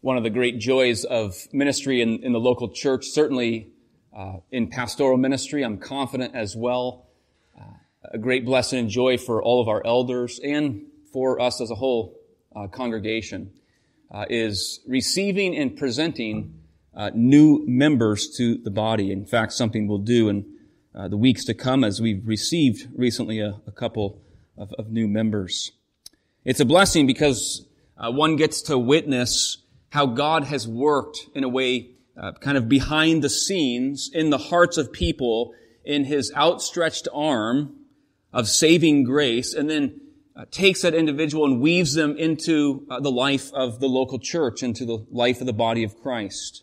one 0.00 0.16
of 0.16 0.22
the 0.22 0.30
great 0.30 0.58
joys 0.58 1.04
of 1.04 1.36
ministry 1.52 2.00
in, 2.00 2.22
in 2.22 2.32
the 2.32 2.40
local 2.40 2.70
church, 2.70 3.06
certainly 3.06 3.70
uh, 4.16 4.36
in 4.50 4.68
pastoral 4.68 5.18
ministry. 5.18 5.62
I'm 5.62 5.78
confident 5.78 6.34
as 6.34 6.56
well. 6.56 7.06
Uh, 7.58 7.64
a 8.12 8.18
great 8.18 8.44
blessing 8.44 8.78
and 8.78 8.88
joy 8.88 9.18
for 9.18 9.42
all 9.42 9.60
of 9.60 9.68
our 9.68 9.84
elders 9.86 10.40
and 10.42 10.86
for 11.12 11.40
us 11.40 11.60
as 11.60 11.70
a 11.70 11.74
whole 11.74 12.18
uh, 12.56 12.66
congregation 12.68 13.52
uh, 14.10 14.24
is 14.30 14.80
receiving 14.86 15.56
and 15.56 15.76
presenting 15.76 16.54
uh, 16.96 17.10
new 17.14 17.62
members 17.66 18.28
to 18.36 18.56
the 18.56 18.70
body. 18.70 19.12
In 19.12 19.26
fact, 19.26 19.52
something 19.52 19.86
we'll 19.86 19.98
do 19.98 20.28
in 20.28 20.46
uh, 20.94 21.08
the 21.08 21.16
weeks 21.16 21.44
to 21.44 21.54
come 21.54 21.84
as 21.84 22.00
we've 22.00 22.26
received 22.26 22.88
recently 22.96 23.38
a, 23.38 23.60
a 23.66 23.70
couple 23.70 24.20
of, 24.56 24.72
of, 24.72 24.90
new 24.90 25.06
members. 25.06 25.70
It's 26.44 26.58
a 26.58 26.64
blessing 26.64 27.06
because 27.06 27.66
one 27.96 28.34
gets 28.36 28.62
to 28.62 28.76
witness 28.76 29.59
how 29.90 30.06
God 30.06 30.44
has 30.44 30.66
worked 30.66 31.28
in 31.34 31.44
a 31.44 31.48
way 31.48 31.90
uh, 32.16 32.32
kind 32.40 32.56
of 32.56 32.68
behind 32.68 33.22
the 33.22 33.30
scenes 33.30 34.10
in 34.12 34.30
the 34.30 34.38
hearts 34.38 34.76
of 34.76 34.92
people 34.92 35.52
in 35.84 36.04
his 36.04 36.32
outstretched 36.36 37.08
arm 37.12 37.76
of 38.32 38.48
saving 38.48 39.04
grace 39.04 39.52
and 39.54 39.68
then 39.68 40.00
uh, 40.36 40.44
takes 40.50 40.82
that 40.82 40.94
individual 40.94 41.44
and 41.44 41.60
weaves 41.60 41.94
them 41.94 42.16
into 42.16 42.86
uh, 42.88 43.00
the 43.00 43.10
life 43.10 43.52
of 43.52 43.80
the 43.80 43.88
local 43.88 44.18
church, 44.18 44.62
into 44.62 44.84
the 44.84 45.04
life 45.10 45.40
of 45.40 45.46
the 45.46 45.52
body 45.52 45.82
of 45.82 46.00
Christ. 46.00 46.62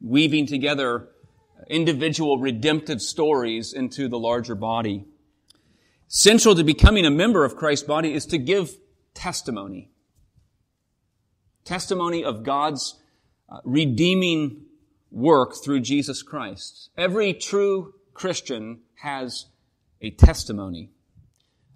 Weaving 0.00 0.46
together 0.46 1.08
individual 1.68 2.38
redemptive 2.38 3.02
stories 3.02 3.72
into 3.72 4.08
the 4.08 4.18
larger 4.18 4.54
body. 4.54 5.04
Central 6.08 6.54
to 6.54 6.64
becoming 6.64 7.04
a 7.04 7.10
member 7.10 7.44
of 7.44 7.56
Christ's 7.56 7.86
body 7.86 8.14
is 8.14 8.24
to 8.26 8.38
give 8.38 8.76
testimony 9.14 9.90
testimony 11.66 12.24
of 12.24 12.44
God's 12.44 12.98
uh, 13.50 13.58
redeeming 13.64 14.62
work 15.10 15.54
through 15.62 15.80
Jesus 15.80 16.22
Christ. 16.22 16.90
Every 16.96 17.34
true 17.34 17.94
Christian 18.14 18.80
has 19.02 19.46
a 20.00 20.10
testimony. 20.10 20.90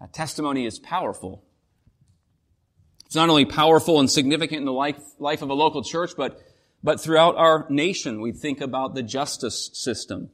A 0.01 0.09
testimony 0.09 0.65
is 0.65 0.79
powerful. 0.79 1.45
It's 3.05 3.15
not 3.15 3.29
only 3.29 3.45
powerful 3.45 3.99
and 3.99 4.11
significant 4.11 4.61
in 4.61 4.65
the 4.65 4.73
life, 4.73 4.99
life 5.19 5.43
of 5.43 5.51
a 5.51 5.55
local 5.55 5.83
church, 5.83 6.13
but, 6.17 6.41
but 6.83 7.01
throughout 7.01 7.37
our 7.37 7.67
nation. 7.69 8.21
We 8.21 8.33
think 8.33 8.61
about 8.61 8.95
the 8.95 9.03
justice 9.03 9.71
system. 9.75 10.31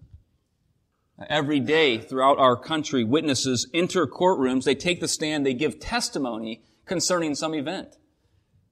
Every 1.31 1.61
day 1.61 1.97
throughout 1.97 2.39
our 2.39 2.57
country, 2.57 3.03
witnesses 3.03 3.67
enter 3.73 4.07
courtrooms, 4.07 4.65
they 4.65 4.75
take 4.75 5.01
the 5.01 5.09
stand, 5.09 5.47
they 5.47 5.55
give 5.55 5.81
testimony 5.81 6.63
concerning 6.85 7.35
some 7.35 7.55
event 7.55 7.97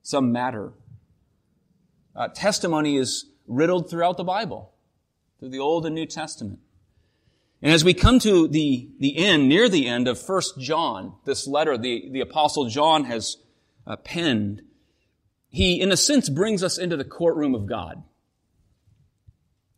some 0.04 0.30
matter. 0.30 0.72
Uh, 2.14 2.28
testimony 2.28 2.96
is 2.96 3.26
riddled 3.46 3.90
throughout 3.90 4.16
the 4.16 4.24
Bible, 4.24 4.72
through 5.38 5.50
the 5.50 5.58
Old 5.58 5.86
and 5.86 5.94
New 5.94 6.06
Testament. 6.06 6.60
And 7.62 7.72
as 7.72 7.84
we 7.84 7.94
come 7.94 8.18
to 8.20 8.46
the, 8.46 8.88
the 9.00 9.16
end, 9.16 9.48
near 9.48 9.68
the 9.68 9.88
end 9.88 10.06
of 10.06 10.20
First 10.20 10.58
John, 10.60 11.14
this 11.24 11.46
letter 11.46 11.78
the, 11.78 12.08
the 12.10 12.20
Apostle 12.20 12.68
John 12.68 13.04
has 13.04 13.38
uh, 13.86 13.96
penned, 13.96 14.62
he, 15.48 15.80
in 15.80 15.90
a 15.90 15.96
sense, 15.96 16.28
brings 16.28 16.62
us 16.62 16.78
into 16.78 16.96
the 16.96 17.04
courtroom 17.04 17.54
of 17.54 17.66
God 17.66 18.02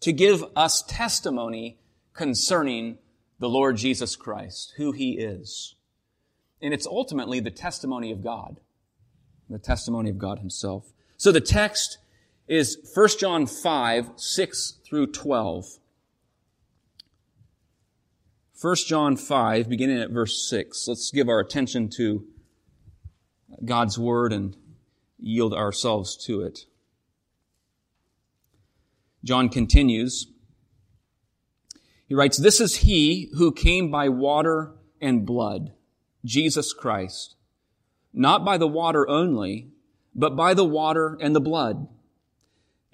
to 0.01 0.13
give 0.13 0.45
us 0.57 0.83
testimony 0.83 1.79
concerning 2.13 2.99
the 3.39 3.49
Lord 3.49 3.77
Jesus 3.77 4.17
Christ, 4.17 4.75
who 4.77 4.93
he 4.93 5.13
is. 5.13 5.75
And 6.61 6.73
it's 6.73 6.87
ultimately 6.87 7.41
the 7.41 7.51
testimony 7.51 8.11
of 8.11 8.23
God 8.23 8.61
the 9.49 9.59
testimony 9.59 10.11
of 10.11 10.19
God 10.19 10.39
himself. 10.39 10.93
So 11.17 11.33
the 11.33 11.41
text 11.41 11.99
is 12.49 12.79
1 12.95 13.09
John 13.19 13.47
5, 13.47 14.11
6 14.17 14.79
through 14.85 15.09
12. 15.09 15.79
1 18.61 18.77
John 18.87 19.17
5, 19.17 19.69
beginning 19.69 20.01
at 20.01 20.11
verse 20.11 20.49
6. 20.49 20.87
Let's 20.89 21.11
give 21.11 21.29
our 21.29 21.41
attention 21.41 21.89
to 21.97 22.25
God's 23.65 23.99
word 23.99 24.33
and 24.33 24.57
yield 25.19 25.53
ourselves 25.53 26.17
to 26.27 26.43
it. 26.43 26.67
John 29.25 29.49
continues. 29.49 30.29
He 32.09 32.15
writes, 32.15 32.39
This 32.39 32.61
is 32.61 32.77
he 32.77 33.31
who 33.37 33.53
came 33.53 33.91
by 33.91 34.09
water 34.09 34.73
and 35.01 35.27
blood, 35.27 35.73
Jesus 36.25 36.73
Christ 36.73 37.37
not 38.17 38.45
by 38.45 38.57
the 38.57 38.67
water 38.67 39.09
only, 39.09 39.69
but 40.15 40.35
by 40.35 40.55
the 40.55 40.65
water 40.65 41.19
and 41.21 41.37
the 41.37 41.41
blood. 41.41 41.87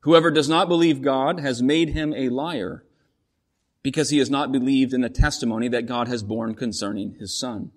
Whoever 0.00 0.30
does 0.30 0.48
not 0.48 0.68
believe 0.68 1.02
God 1.02 1.40
has 1.40 1.62
made 1.62 1.90
him 1.90 2.14
a 2.14 2.28
liar 2.28 2.84
because 3.82 4.10
he 4.10 4.18
has 4.18 4.30
not 4.30 4.52
believed 4.52 4.92
in 4.92 5.00
the 5.00 5.08
testimony 5.08 5.68
that 5.68 5.86
God 5.86 6.08
has 6.08 6.22
borne 6.22 6.54
concerning 6.54 7.14
his 7.14 7.38
Son. 7.38 7.72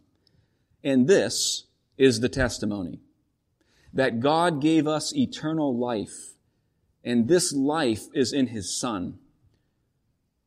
And 0.84 1.08
this 1.08 1.66
is 1.98 2.20
the 2.20 2.30
testimony 2.30 3.00
that 3.94 4.20
God 4.20 4.62
gave 4.62 4.88
us 4.88 5.16
eternal 5.16 5.78
life, 5.78 6.36
and 7.04 7.28
this 7.28 7.54
life 7.54 8.06
is 8.14 8.32
in 8.32 8.48
his 8.48 8.80
Son. 8.80 9.20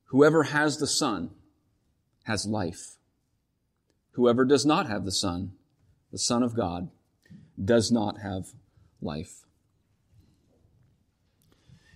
Whoever 0.07 0.45
has 0.45 0.79
the 0.79 0.87
Son 0.87 1.31
has 2.25 2.47
life. 2.47 2.97
Whoever 4.13 4.45
does 4.45 4.65
not 4.65 4.87
have 4.87 5.05
the 5.05 5.13
Son 5.13 5.53
the 6.15 6.19
Son 6.19 6.45
of 6.45 6.55
God, 6.55 6.91
does 7.63 7.91
not 7.91 8.21
have 8.21 8.51
life. 9.03 9.44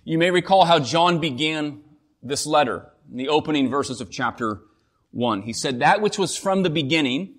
You 0.09 0.17
may 0.17 0.31
recall 0.31 0.65
how 0.65 0.79
John 0.79 1.19
began 1.19 1.83
this 2.23 2.47
letter 2.47 2.91
in 3.11 3.19
the 3.19 3.29
opening 3.29 3.69
verses 3.69 4.01
of 4.01 4.11
chapter 4.11 4.63
1. 5.11 5.43
He 5.43 5.53
said, 5.53 5.81
That 5.81 6.01
which 6.01 6.17
was 6.17 6.35
from 6.35 6.63
the 6.63 6.71
beginning, 6.71 7.35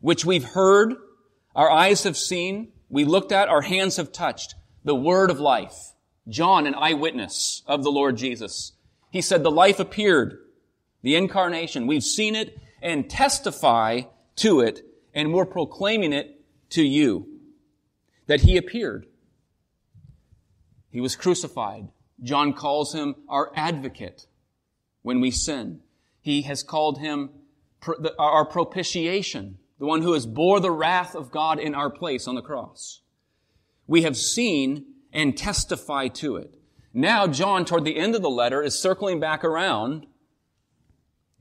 which 0.00 0.22
we've 0.22 0.44
heard, 0.44 0.96
our 1.56 1.70
eyes 1.70 2.02
have 2.02 2.18
seen, 2.18 2.72
we 2.90 3.06
looked 3.06 3.32
at, 3.32 3.48
our 3.48 3.62
hands 3.62 3.96
have 3.96 4.12
touched, 4.12 4.54
the 4.84 4.94
word 4.94 5.30
of 5.30 5.40
life. 5.40 5.94
John, 6.28 6.66
an 6.66 6.74
eyewitness 6.74 7.62
of 7.66 7.82
the 7.82 7.90
Lord 7.90 8.18
Jesus. 8.18 8.72
He 9.10 9.22
said, 9.22 9.42
The 9.42 9.50
life 9.50 9.80
appeared, 9.80 10.40
the 11.00 11.16
incarnation. 11.16 11.86
We've 11.86 12.04
seen 12.04 12.36
it 12.36 12.58
and 12.82 13.08
testify 13.08 14.02
to 14.36 14.60
it 14.60 14.82
and 15.14 15.32
we're 15.32 15.46
proclaiming 15.46 16.12
it 16.12 16.38
to 16.72 16.82
you 16.82 17.40
that 18.26 18.42
he 18.42 18.58
appeared. 18.58 19.06
He 20.90 21.00
was 21.00 21.16
crucified. 21.16 21.88
John 22.22 22.52
calls 22.52 22.94
him 22.94 23.14
our 23.28 23.52
advocate 23.54 24.26
when 25.02 25.20
we 25.20 25.30
sin. 25.30 25.80
He 26.20 26.42
has 26.42 26.62
called 26.62 26.98
him 26.98 27.30
our 28.18 28.44
propitiation, 28.44 29.58
the 29.78 29.86
one 29.86 30.02
who 30.02 30.14
has 30.14 30.26
bore 30.26 30.60
the 30.60 30.70
wrath 30.70 31.14
of 31.14 31.30
God 31.30 31.58
in 31.58 31.74
our 31.74 31.90
place 31.90 32.26
on 32.26 32.34
the 32.34 32.42
cross. 32.42 33.00
We 33.86 34.02
have 34.02 34.16
seen 34.16 34.84
and 35.12 35.36
testify 35.36 36.08
to 36.08 36.36
it. 36.36 36.54
Now, 36.92 37.26
John, 37.26 37.64
toward 37.64 37.84
the 37.84 37.96
end 37.96 38.14
of 38.14 38.22
the 38.22 38.30
letter, 38.30 38.62
is 38.62 38.80
circling 38.80 39.20
back 39.20 39.44
around 39.44 40.06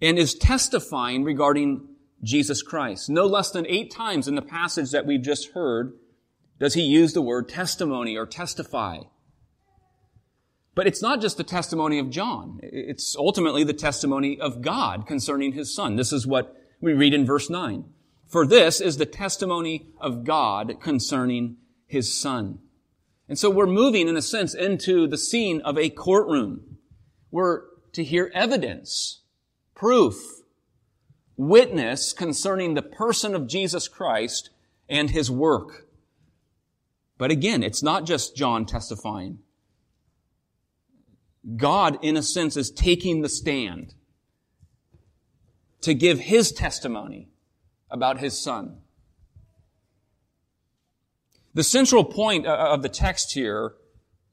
and 0.02 0.20
is 0.20 0.36
testifying 0.36 1.24
regarding 1.24 1.88
Jesus 2.24 2.62
Christ. 2.62 3.10
No 3.10 3.26
less 3.26 3.52
than 3.52 3.66
eight 3.68 3.92
times 3.92 4.28
in 4.28 4.36
the 4.36 4.42
passage 4.42 4.92
that 4.92 5.06
we've 5.06 5.22
just 5.22 5.52
heard 5.54 5.94
does 6.60 6.74
he 6.74 6.82
use 6.82 7.14
the 7.14 7.22
word 7.22 7.50
testimony 7.50 8.16
or 8.16 8.26
testify. 8.26 9.00
But 10.78 10.86
it's 10.86 11.02
not 11.02 11.22
just 11.22 11.38
the 11.38 11.44
testimony 11.44 11.98
of 11.98 12.12
John. 12.12 12.60
It's 12.62 13.16
ultimately 13.16 13.64
the 13.64 13.74
testimony 13.74 14.40
of 14.40 14.62
God 14.62 15.08
concerning 15.08 15.54
his 15.54 15.74
son. 15.74 15.96
This 15.96 16.14
is 16.14 16.28
what 16.28 16.56
we 16.80 16.94
read 16.94 17.16
in 17.16 17.26
verse 17.26 17.50
9. 17.50 17.86
For 18.28 18.46
this 18.46 18.80
is 18.80 18.98
the 18.98 19.08
testimony 19.08 19.88
of 20.00 20.24
God 20.24 20.76
concerning 20.80 21.58
his 21.88 22.14
son. 22.14 22.60
And 23.28 23.40
so 23.40 23.50
we're 23.50 23.66
moving, 23.66 24.08
in 24.08 24.16
a 24.16 24.22
sense, 24.22 24.54
into 24.54 25.08
the 25.08 25.18
scene 25.18 25.62
of 25.62 25.80
a 25.80 25.90
courtroom. 25.90 26.78
We're 27.32 27.64
to 27.94 28.04
hear 28.04 28.30
evidence, 28.36 29.22
proof, 29.74 30.44
witness 31.36 32.14
concerning 32.14 32.76
the 32.76 32.84
person 32.84 33.34
of 33.34 33.48
Jesus 33.48 33.88
Christ 33.88 34.52
and 34.88 35.10
his 35.10 35.32
work. 35.32 35.88
But 37.18 37.32
again, 37.32 37.64
it's 37.64 37.82
not 37.82 38.06
just 38.06 38.36
John 38.36 38.68
testifying. 38.68 39.40
God, 41.56 41.98
in 42.02 42.18
a 42.18 42.24
sense, 42.24 42.58
is 42.58 42.72
taking 42.72 43.22
the 43.22 43.30
stand 43.30 43.94
to 45.82 45.94
give 45.94 46.20
his 46.20 46.52
testimony 46.52 47.30
about 47.90 48.20
his 48.20 48.38
son. 48.38 48.78
The 51.54 51.64
central 51.64 52.04
point 52.04 52.46
uh, 52.46 52.52
uh, 52.52 52.74
of 52.74 52.84
the 52.84 52.90
text 52.90 53.34
here 53.34 53.74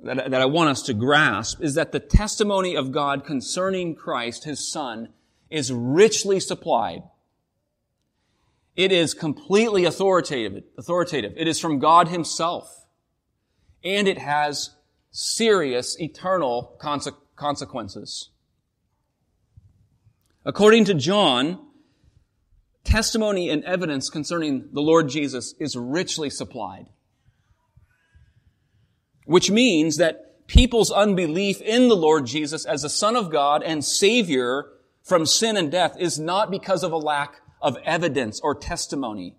that, 0.01 0.31
that 0.31 0.41
I 0.41 0.47
want 0.47 0.71
us 0.71 0.83
to 0.83 0.95
grasp 0.95 1.63
is 1.63 1.75
that 1.75 1.93
the 1.93 2.01
testimony 2.01 2.77
of 2.77 2.93
God 2.93 3.25
concerning 3.25 3.95
Christ, 3.95 4.45
his 4.45 4.71
son, 4.71 5.11
is 5.49 5.73
richly 5.73 6.41
supplied. 6.41 7.03
It 8.77 8.91
is 8.91 9.15
completely 9.15 9.85
authoritative, 9.85 10.65
authoritative. 10.77 11.33
It 11.37 11.47
is 11.47 11.61
from 11.61 11.79
God 11.79 12.09
himself. 12.09 12.87
And 13.85 14.09
it 14.09 14.19
has 14.19 14.75
serious 15.17 15.97
eternal 16.01 16.77
conse- 16.81 17.15
consequences. 17.37 18.31
According 20.45 20.87
to 20.87 20.95
John, 20.95 21.65
testimony 22.83 23.49
and 23.49 23.65
evidence 23.65 24.11
concerning 24.11 24.69
the 24.73 24.81
Lord 24.81 25.09
Jesus 25.09 25.55
is 25.61 25.77
richly 25.77 26.31
supplied. 26.31 26.87
Which 29.25 29.53
means 29.53 29.99
that 29.99 30.47
people's 30.49 30.91
unbelief 30.91 31.61
in 31.61 31.89
the 31.89 31.97
Lord 31.97 32.27
Jesus 32.27 32.67
as 32.67 32.83
the 32.83 32.91
Son 32.91 33.15
of 33.15 33.31
God 33.31 33.63
and 33.63 33.85
Savior 33.85 34.67
from 35.05 35.27
sin 35.27 35.57
and 35.57 35.71
death 35.71 35.97
is 35.97 36.19
not 36.19 36.51
because 36.51 36.83
of 36.83 36.91
a 36.91 36.99
lack 36.99 37.37
of 37.63 37.79
evidence 37.85 38.41
or 38.41 38.55
testimony, 38.55 39.37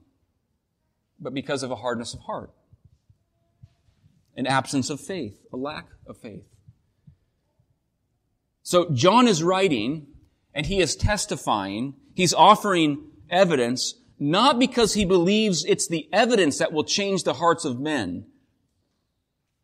but 1.20 1.34
because 1.34 1.64
of 1.64 1.70
a 1.70 1.76
hardness 1.76 2.14
of 2.14 2.22
heart, 2.22 2.52
an 4.36 4.48
absence 4.48 4.90
of 4.90 5.00
faith, 5.00 5.38
a 5.54 5.58
lack 5.58 5.88
of 6.08 6.18
faith. 6.18 6.46
So 8.64 8.90
John 8.92 9.28
is 9.28 9.44
writing 9.44 10.08
and 10.54 10.66
he 10.66 10.80
is 10.80 10.96
testifying, 10.96 11.96
he's 12.14 12.34
offering 12.34 13.12
evidence, 13.30 13.96
not 14.20 14.60
because 14.60 14.94
he 14.94 15.06
believes 15.06 15.66
it's 15.66 15.88
the 15.88 16.08
evidence 16.12 16.58
that 16.58 16.72
will 16.72 16.84
change 16.84 17.24
the 17.24 17.36
hearts 17.36 17.66
of 17.66 17.80
men, 17.80 18.26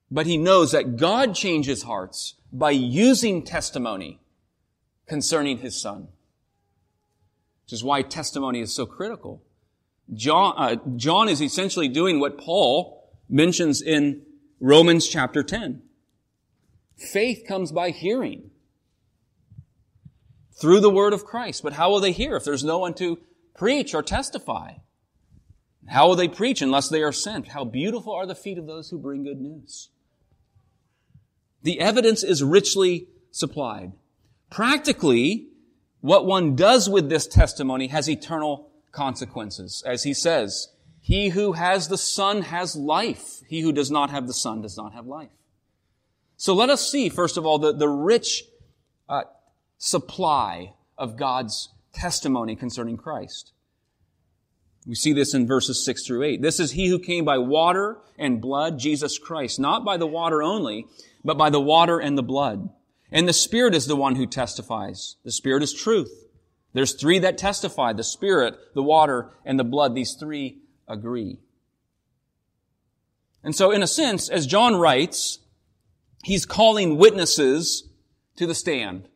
but 0.09 0.27
he 0.27 0.37
knows 0.37 0.71
that 0.73 0.97
God 0.97 1.33
changes 1.33 1.83
hearts 1.83 2.35
by 2.51 2.71
using 2.71 3.43
testimony 3.43 4.19
concerning 5.07 5.59
his 5.59 5.79
son. 5.79 6.09
Which 7.65 7.73
is 7.73 7.83
why 7.83 8.01
testimony 8.01 8.59
is 8.59 8.75
so 8.75 8.85
critical. 8.85 9.41
John, 10.13 10.53
uh, 10.57 10.75
John 10.97 11.29
is 11.29 11.41
essentially 11.41 11.87
doing 11.87 12.19
what 12.19 12.37
Paul 12.37 13.09
mentions 13.29 13.81
in 13.81 14.23
Romans 14.61 15.07
chapter 15.07 15.41
10. 15.41 15.81
Faith 16.95 17.43
comes 17.47 17.71
by 17.71 17.89
hearing 17.89 18.51
through 20.61 20.79
the 20.79 20.89
word 20.91 21.13
of 21.13 21.25
Christ. 21.25 21.63
But 21.63 21.73
how 21.73 21.89
will 21.89 21.99
they 21.99 22.11
hear 22.11 22.35
if 22.35 22.45
there's 22.45 22.63
no 22.63 22.77
one 22.77 22.93
to 22.95 23.17
preach 23.57 23.95
or 23.95 24.03
testify? 24.03 24.73
How 25.87 26.07
will 26.07 26.15
they 26.15 26.27
preach 26.27 26.61
unless 26.61 26.89
they 26.89 27.01
are 27.01 27.11
sent? 27.11 27.49
How 27.49 27.65
beautiful 27.65 28.13
are 28.13 28.27
the 28.27 28.35
feet 28.35 28.59
of 28.59 28.67
those 28.67 28.91
who 28.91 28.99
bring 28.99 29.23
good 29.23 29.41
news. 29.41 29.89
The 31.63 31.79
evidence 31.79 32.23
is 32.23 32.43
richly 32.43 33.07
supplied. 33.31 33.93
Practically, 34.51 35.47
what 36.01 36.27
one 36.27 36.55
does 36.55 36.87
with 36.87 37.09
this 37.09 37.25
testimony 37.25 37.87
has 37.87 38.07
eternal 38.07 38.69
consequences. 38.91 39.83
As 39.87 40.03
he 40.03 40.13
says, 40.13 40.67
he 41.01 41.29
who 41.29 41.53
has 41.53 41.87
the 41.87 41.97
Son 41.97 42.43
has 42.43 42.75
life. 42.75 43.41
He 43.47 43.61
who 43.61 43.73
does 43.73 43.89
not 43.89 44.11
have 44.11 44.27
the 44.27 44.33
Son 44.33 44.61
does 44.61 44.77
not 44.77 44.93
have 44.93 45.07
life. 45.07 45.31
So 46.37 46.53
let 46.53 46.69
us 46.69 46.89
see, 46.89 47.09
first 47.09 47.37
of 47.37 47.45
all, 47.45 47.59
the, 47.59 47.73
the 47.73 47.89
rich 47.89 48.43
uh, 49.09 49.23
supply 49.77 50.73
of 50.97 51.17
God's 51.17 51.69
testimony 51.91 52.55
concerning 52.55 52.97
Christ. 52.97 53.51
We 54.87 54.95
see 54.95 55.13
this 55.13 55.33
in 55.33 55.45
verses 55.45 55.83
6 55.85 56.05
through 56.05 56.23
8. 56.23 56.41
This 56.41 56.59
is 56.59 56.71
he 56.71 56.87
who 56.87 56.97
came 56.97 57.25
by 57.25 57.37
water 57.37 57.97
and 58.17 58.41
blood, 58.41 58.79
Jesus 58.79 59.19
Christ, 59.19 59.59
not 59.59 59.83
by 59.83 59.97
the 59.97 60.07
water 60.07 60.41
only, 60.41 60.87
but 61.23 61.37
by 61.37 61.49
the 61.49 61.61
water 61.61 61.99
and 61.99 62.17
the 62.17 62.23
blood. 62.23 62.69
And 63.11 63.27
the 63.27 63.33
Spirit 63.33 63.75
is 63.75 63.87
the 63.87 63.95
one 63.95 64.15
who 64.15 64.25
testifies. 64.25 65.17
The 65.23 65.31
Spirit 65.31 65.61
is 65.61 65.73
truth. 65.73 66.25
There's 66.73 66.93
three 66.93 67.19
that 67.19 67.37
testify, 67.37 67.93
the 67.93 68.03
Spirit, 68.03 68.55
the 68.73 68.83
water, 68.83 69.29
and 69.45 69.59
the 69.59 69.63
blood. 69.63 69.93
These 69.93 70.15
three 70.19 70.60
agree. 70.91 71.39
And 73.43 73.55
so 73.55 73.71
in 73.71 73.81
a 73.81 73.87
sense, 73.87 74.29
as 74.29 74.45
John 74.45 74.75
writes, 74.75 75.39
he's 76.23 76.45
calling 76.45 76.97
witnesses 76.97 77.89
to 78.35 78.45
the 78.45 78.55
stand, 78.55 79.07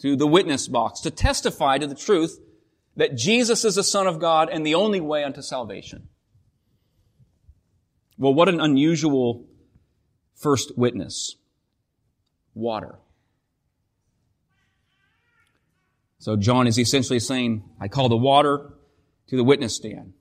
to 0.00 0.16
the 0.16 0.26
witness 0.26 0.68
box, 0.68 1.00
to 1.00 1.10
testify 1.10 1.78
to 1.78 1.86
the 1.86 1.94
truth 1.94 2.38
that 2.96 3.16
Jesus 3.16 3.64
is 3.64 3.74
the 3.74 3.84
Son 3.84 4.06
of 4.06 4.20
God 4.20 4.48
and 4.50 4.64
the 4.66 4.74
only 4.74 5.00
way 5.00 5.24
unto 5.24 5.42
salvation. 5.42 6.08
Well, 8.18 8.34
what 8.34 8.48
an 8.48 8.60
unusual 8.60 9.46
first 10.36 10.76
witness. 10.76 11.36
Water. 12.54 12.98
So 16.18 16.36
John 16.36 16.66
is 16.66 16.78
essentially 16.78 17.18
saying, 17.18 17.64
I 17.80 17.88
call 17.88 18.08
the 18.08 18.16
water 18.16 18.74
to 19.28 19.36
the 19.36 19.44
witness 19.44 19.74
stand. 19.74 20.12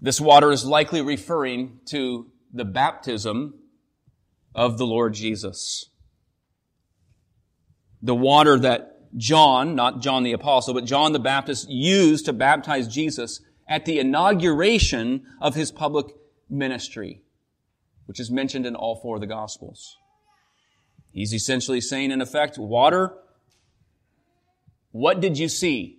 This 0.00 0.20
water 0.20 0.50
is 0.50 0.64
likely 0.64 1.02
referring 1.02 1.80
to 1.86 2.30
the 2.52 2.64
baptism 2.64 3.54
of 4.54 4.78
the 4.78 4.86
Lord 4.86 5.14
Jesus. 5.14 5.90
The 8.00 8.14
water 8.14 8.58
that 8.58 9.16
John, 9.16 9.74
not 9.74 10.00
John 10.00 10.22
the 10.22 10.32
apostle, 10.32 10.74
but 10.74 10.84
John 10.84 11.12
the 11.12 11.18
Baptist 11.18 11.68
used 11.68 12.26
to 12.26 12.32
baptize 12.32 12.86
Jesus 12.86 13.40
at 13.68 13.84
the 13.84 13.98
inauguration 13.98 15.26
of 15.40 15.54
his 15.54 15.72
public 15.72 16.06
ministry 16.48 17.22
which 18.08 18.18
is 18.18 18.30
mentioned 18.30 18.64
in 18.64 18.74
all 18.74 18.96
four 18.96 19.16
of 19.16 19.20
the 19.20 19.26
Gospels. 19.26 19.98
He's 21.12 21.34
essentially 21.34 21.82
saying, 21.82 22.10
in 22.10 22.22
effect, 22.22 22.56
water, 22.56 23.12
what 24.92 25.20
did 25.20 25.36
you 25.36 25.46
see? 25.50 25.98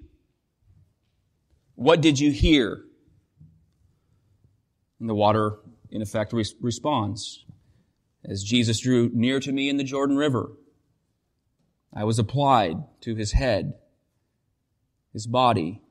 What 1.76 2.02
did 2.02 2.20
you 2.20 2.32
hear? 2.32 2.82
And 5.00 5.10
the 5.10 5.16
water, 5.16 5.58
in 5.90 6.02
effect, 6.02 6.34
re- 6.34 6.46
responds. 6.62 7.46
As 8.24 8.44
Jesus 8.44 8.80
drew 8.80 9.10
near 9.14 9.40
to 9.40 9.52
me 9.52 9.70
in 9.70 9.78
the 9.78 9.84
Jordan 9.84 10.18
River, 10.18 10.52
I 11.94 12.04
was 12.04 12.20
applied 12.20 12.78
to 13.02 13.16
his 13.16 13.32
head, 13.32 13.76
his 15.14 15.26
body. 15.26 15.82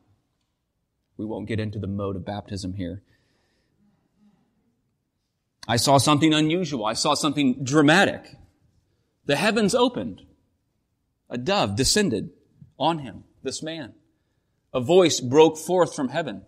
We 1.16 1.24
won't 1.24 1.48
get 1.48 1.58
into 1.58 1.78
the 1.78 1.86
mode 1.86 2.16
of 2.16 2.24
baptism 2.24 2.74
here. 2.74 3.02
I 5.66 5.76
saw 5.76 5.98
something 5.98 6.32
unusual. 6.32 6.84
I 6.84 6.92
saw 6.94 7.14
something 7.14 7.62
dramatic. 7.64 8.24
The 9.26 9.36
heavens 9.36 9.74
opened. 9.74 10.22
A 11.28 11.36
dove 11.36 11.76
descended 11.76 12.30
on 12.78 13.00
him, 13.00 13.24
this 13.42 13.62
man. 13.62 13.94
A 14.72 14.80
voice 14.80 15.20
broke 15.20 15.58
forth 15.58 15.94
from 15.94 16.08
heaven 16.08 16.42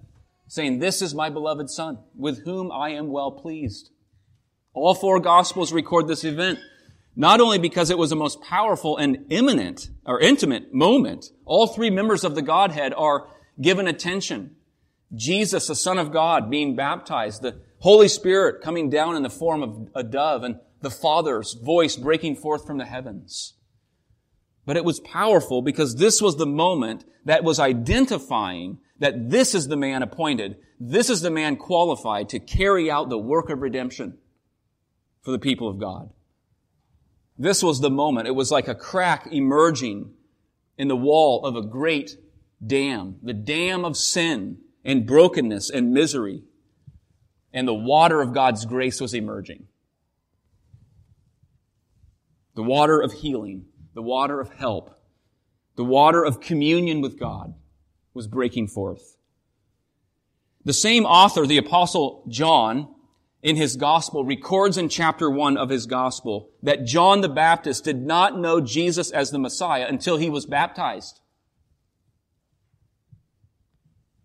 saying, 0.51 0.81
This 0.81 1.01
is 1.01 1.15
my 1.15 1.31
beloved 1.31 1.71
son, 1.71 1.99
with 2.17 2.45
whom 2.45 2.73
I 2.73 2.91
am 2.91 3.13
well 3.13 3.31
pleased. 3.31 3.91
All 4.75 4.97
four 4.97 5.21
gospels 5.21 5.73
record 5.73 6.09
this 6.09 6.25
event, 6.25 6.59
not 7.15 7.41
only 7.41 7.59
because 7.59 7.89
it 7.89 7.97
was 7.97 8.11
a 8.11 8.17
most 8.17 8.43
powerful 8.43 8.97
and 8.97 9.27
imminent 9.31 9.91
or 10.05 10.19
intimate 10.19 10.75
moment. 10.75 11.27
All 11.45 11.69
three 11.69 11.89
members 11.89 12.25
of 12.25 12.35
the 12.35 12.43
Godhead 12.43 12.93
are 12.95 13.29
given 13.61 13.87
attention. 13.87 14.57
Jesus, 15.15 15.69
the 15.69 15.77
Son 15.77 15.99
of 15.99 16.13
God, 16.13 16.51
being 16.51 16.75
baptized, 16.75 17.43
the 17.43 17.61
Holy 17.79 18.09
Spirit 18.09 18.61
coming 18.61 18.91
down 18.91 19.15
in 19.15 19.23
the 19.23 19.31
form 19.31 19.63
of 19.63 19.89
a 19.95 20.03
dove 20.03 20.43
and 20.43 20.59
the 20.81 20.91
Father's 20.91 21.53
voice 21.55 21.95
breaking 21.95 22.35
forth 22.35 22.67
from 22.67 22.79
the 22.79 22.87
heavens. 22.87 23.55
But 24.67 24.77
it 24.77 24.85
was 24.85 25.01
powerful 25.01 25.63
because 25.63 25.97
this 25.97 26.21
was 26.21 26.37
the 26.37 26.47
moment 26.47 27.05
that 27.25 27.45
was 27.45 27.59
identifying 27.59 28.79
that 28.99 29.31
this 29.31 29.55
is 29.55 29.69
the 29.69 29.77
man 29.77 30.03
appointed. 30.03 30.57
This 30.79 31.11
is 31.11 31.23
the 31.23 31.31
man 31.31 31.57
qualified 31.57 32.29
to 32.31 32.39
carry 32.39 32.91
out 32.91 33.09
the 33.09 33.19
work 33.19 33.51
of 33.51 33.63
redemption 33.63 34.19
for 35.23 35.31
the 35.31 35.39
people 35.39 35.69
of 35.69 35.79
God. 35.79 36.11
This 37.39 37.63
was 37.63 37.81
the 37.81 37.91
moment. 37.91 38.29
It 38.29 38.35
was 38.35 38.51
like 38.51 38.69
a 38.69 38.75
crack 38.75 39.29
emerging 39.33 40.13
in 40.77 40.89
the 40.89 40.97
wall 40.97 41.45
of 41.45 41.57
a 41.57 41.67
great 41.67 42.17
dam, 42.65 43.17
the 43.23 43.33
dam 43.33 43.85
of 43.85 43.97
sin 43.97 44.59
and 44.85 45.07
brokenness 45.07 45.71
and 45.71 45.93
misery 45.93 46.43
and 47.53 47.67
the 47.67 47.75
water 47.75 48.21
of 48.21 48.33
God's 48.33 48.65
grace 48.65 49.01
was 49.01 49.15
emerging. 49.15 49.67
The 52.55 52.63
water 52.63 53.01
of 53.01 53.13
healing, 53.13 53.67
the 53.95 54.03
water 54.03 54.41
of 54.41 54.51
help, 54.53 54.99
the 55.77 55.85
water 55.85 56.25
of 56.25 56.41
communion 56.41 57.01
with 57.01 57.19
God 57.19 57.55
was 58.15 58.27
breaking 58.27 58.69
forth. 58.69 59.17
The 60.65 60.73
same 60.73 61.07
author, 61.07 61.47
the 61.47 61.59
apostle 61.59 62.25
John, 62.29 62.89
in 63.43 63.57
his 63.57 63.77
gospel 63.77 64.25
records 64.25 64.77
in 64.77 64.89
chapter 64.89 65.31
1 65.31 65.57
of 65.57 65.71
his 65.71 65.87
gospel 65.87 66.51
that 66.63 66.85
John 66.85 67.23
the 67.23 67.29
Baptist 67.29 67.85
did 67.85 68.05
not 68.05 68.39
know 68.39 68.61
Jesus 68.61 69.11
as 69.11 69.31
the 69.31 69.39
Messiah 69.39 69.87
until 69.89 70.19
he 70.19 70.29
was 70.29 70.45
baptized. 70.45 71.21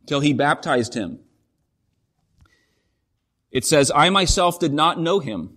Till 0.05 0.19
he 0.19 0.33
baptized 0.33 0.93
him. 0.93 1.19
It 3.51 3.63
says, 3.63 3.89
I 3.95 4.09
myself 4.09 4.59
did 4.59 4.73
not 4.73 4.99
know 4.99 5.19
him. 5.19 5.54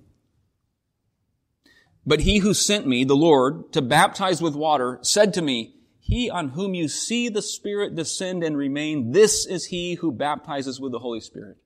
But 2.09 2.21
he 2.21 2.39
who 2.39 2.55
sent 2.55 2.87
me, 2.87 3.05
the 3.05 3.15
Lord, 3.15 3.71
to 3.75 3.83
baptize 3.83 4.41
with 4.41 4.55
water, 4.55 4.99
said 5.03 5.35
to 5.35 5.43
me, 5.43 5.75
He 6.01 6.31
on 6.31 6.49
whom 6.49 6.73
you 6.73 6.89
see 6.89 7.29
the 7.29 7.43
Spirit 7.43 7.95
descend 7.95 8.43
and 8.43 8.57
remain, 8.57 9.13
this 9.13 9.45
is 9.45 9.67
he 9.67 9.93
who 9.93 10.11
baptizes 10.11 10.81
with 10.81 10.91
the 10.93 11.01
Holy 11.01 11.21
Spirit. 11.21 11.59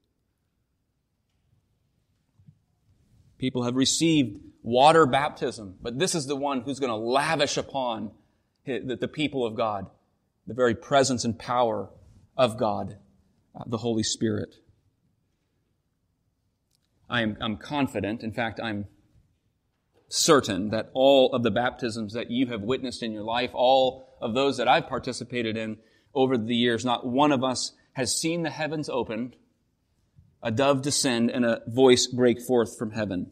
People 3.39 3.63
have 3.63 3.77
received 3.77 4.41
water 4.65 5.07
baptism, 5.07 5.77
but 5.81 6.01
this 6.01 6.13
is 6.13 6.27
the 6.27 6.35
one 6.35 6.63
who's 6.63 6.81
going 6.81 6.91
to 6.91 6.97
lavish 6.97 7.57
upon 7.57 8.11
the 8.67 9.11
people 9.13 9.47
of 9.47 9.55
God 9.55 9.87
the 10.49 10.55
very 10.55 10.75
presence 10.75 11.25
and 11.25 11.39
power 11.39 11.89
of 12.37 12.59
God, 12.59 12.97
uh, 13.55 13.63
the 13.65 13.79
Holy 13.79 14.03
Spirit. 14.03 14.57
I'm, 17.09 17.37
I'm 17.41 17.59
confident, 17.59 18.25
in 18.25 18.33
fact, 18.33 18.59
I'm 18.61 18.87
certain 20.13 20.69
that 20.69 20.91
all 20.93 21.33
of 21.33 21.43
the 21.43 21.51
baptisms 21.51 22.13
that 22.13 22.31
you 22.31 22.47
have 22.49 22.61
witnessed 22.61 23.03
in 23.03 23.13
your 23.13 23.23
life, 23.23 23.51
all 23.55 24.07
of 24.21 24.35
those 24.35 24.59
that 24.59 24.69
I've 24.69 24.87
participated 24.87 25.57
in 25.57 25.79
over 26.15 26.37
the 26.37 26.55
years, 26.55 26.85
not 26.85 27.07
one 27.07 27.33
of 27.33 27.43
us 27.43 27.73
has 27.95 28.15
seen 28.15 28.43
the 28.43 28.51
heavens 28.51 28.91
opened 28.91 29.37
a 30.43 30.51
dove 30.51 30.83
descend 30.83 31.31
and 31.31 31.45
a 31.45 31.63
voice 31.67 32.07
break 32.09 32.41
forth 32.43 32.77
from 32.77 32.91
heaven. 32.91 33.31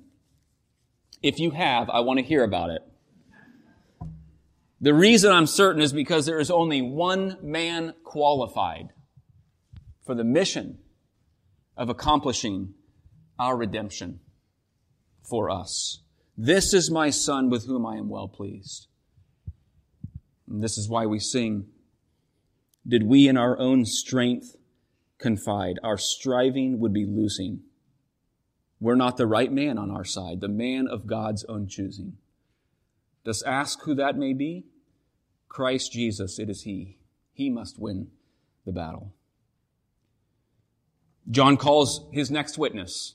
If 1.22 1.38
you 1.38 1.50
have, 1.50 1.90
I 1.90 2.00
want 2.00 2.18
to 2.18 2.25
hear 2.25 2.44
about 2.44 2.70
it. 2.70 2.82
The 4.80 4.94
reason 4.94 5.32
I'm 5.32 5.46
certain 5.46 5.82
is 5.82 5.92
because 5.92 6.25
there 6.25 6.40
is 6.40 6.50
only 6.50 6.80
one 6.80 7.37
man 7.42 7.94
qualified 8.04 8.90
for 10.06 10.14
the 10.14 10.25
mission 10.25 10.78
of 11.76 11.90
accomplishing 11.90 12.75
our 13.38 13.56
redemption 13.56 14.20
for 15.28 15.50
us. 15.50 16.00
This 16.42 16.73
is 16.73 16.90
my 16.90 17.11
son 17.11 17.50
with 17.50 17.66
whom 17.66 17.85
I 17.85 17.97
am 17.97 18.09
well 18.09 18.26
pleased. 18.26 18.87
And 20.49 20.62
this 20.62 20.78
is 20.78 20.88
why 20.88 21.04
we 21.04 21.18
sing, 21.18 21.66
Did 22.88 23.02
we 23.02 23.28
in 23.28 23.37
our 23.37 23.59
own 23.59 23.85
strength 23.85 24.56
confide, 25.18 25.78
our 25.85 25.99
striving 25.99 26.78
would 26.78 26.94
be 26.94 27.04
losing. 27.04 27.61
We're 28.80 28.94
not 28.94 29.18
the 29.18 29.26
right 29.26 29.52
man 29.52 29.76
on 29.76 29.90
our 29.90 30.04
side, 30.04 30.40
the 30.40 30.49
man 30.49 30.88
of 30.88 31.06
God's 31.06 31.44
own 31.44 31.68
choosing. 31.68 32.16
Dost 33.23 33.44
ask 33.47 33.82
who 33.82 33.94
that 33.97 34.16
may 34.16 34.32
be? 34.32 34.64
Christ 35.50 35.92
Jesus, 35.92 36.38
it 36.38 36.49
is 36.49 36.62
He. 36.62 36.97
He 37.35 37.50
must 37.50 37.78
win 37.78 38.09
the 38.64 38.73
battle. 38.73 39.12
John 41.30 41.59
calls 41.59 42.09
his 42.12 42.30
next 42.30 42.56
witness. 42.56 43.14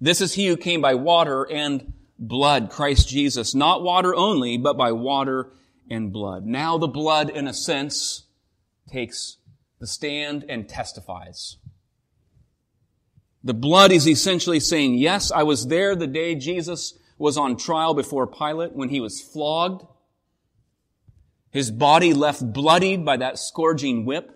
This 0.00 0.20
is 0.20 0.34
he 0.34 0.46
who 0.48 0.56
came 0.56 0.80
by 0.80 0.94
water 0.94 1.44
and 1.50 1.92
blood, 2.18 2.70
Christ 2.70 3.08
Jesus. 3.08 3.54
Not 3.54 3.82
water 3.82 4.14
only, 4.14 4.58
but 4.58 4.76
by 4.76 4.92
water 4.92 5.52
and 5.90 6.12
blood. 6.12 6.44
Now 6.44 6.78
the 6.78 6.88
blood, 6.88 7.30
in 7.30 7.46
a 7.46 7.54
sense, 7.54 8.26
takes 8.88 9.38
the 9.80 9.86
stand 9.86 10.44
and 10.48 10.68
testifies. 10.68 11.56
The 13.42 13.54
blood 13.54 13.92
is 13.92 14.08
essentially 14.08 14.60
saying, 14.60 14.94
yes, 14.94 15.30
I 15.30 15.42
was 15.42 15.66
there 15.66 15.94
the 15.94 16.06
day 16.06 16.34
Jesus 16.34 16.98
was 17.18 17.36
on 17.36 17.56
trial 17.56 17.94
before 17.94 18.26
Pilate 18.26 18.72
when 18.72 18.88
he 18.88 19.00
was 19.00 19.20
flogged. 19.20 19.86
His 21.50 21.70
body 21.70 22.14
left 22.14 22.52
bloodied 22.52 23.04
by 23.04 23.18
that 23.18 23.38
scourging 23.38 24.06
whip. 24.06 24.30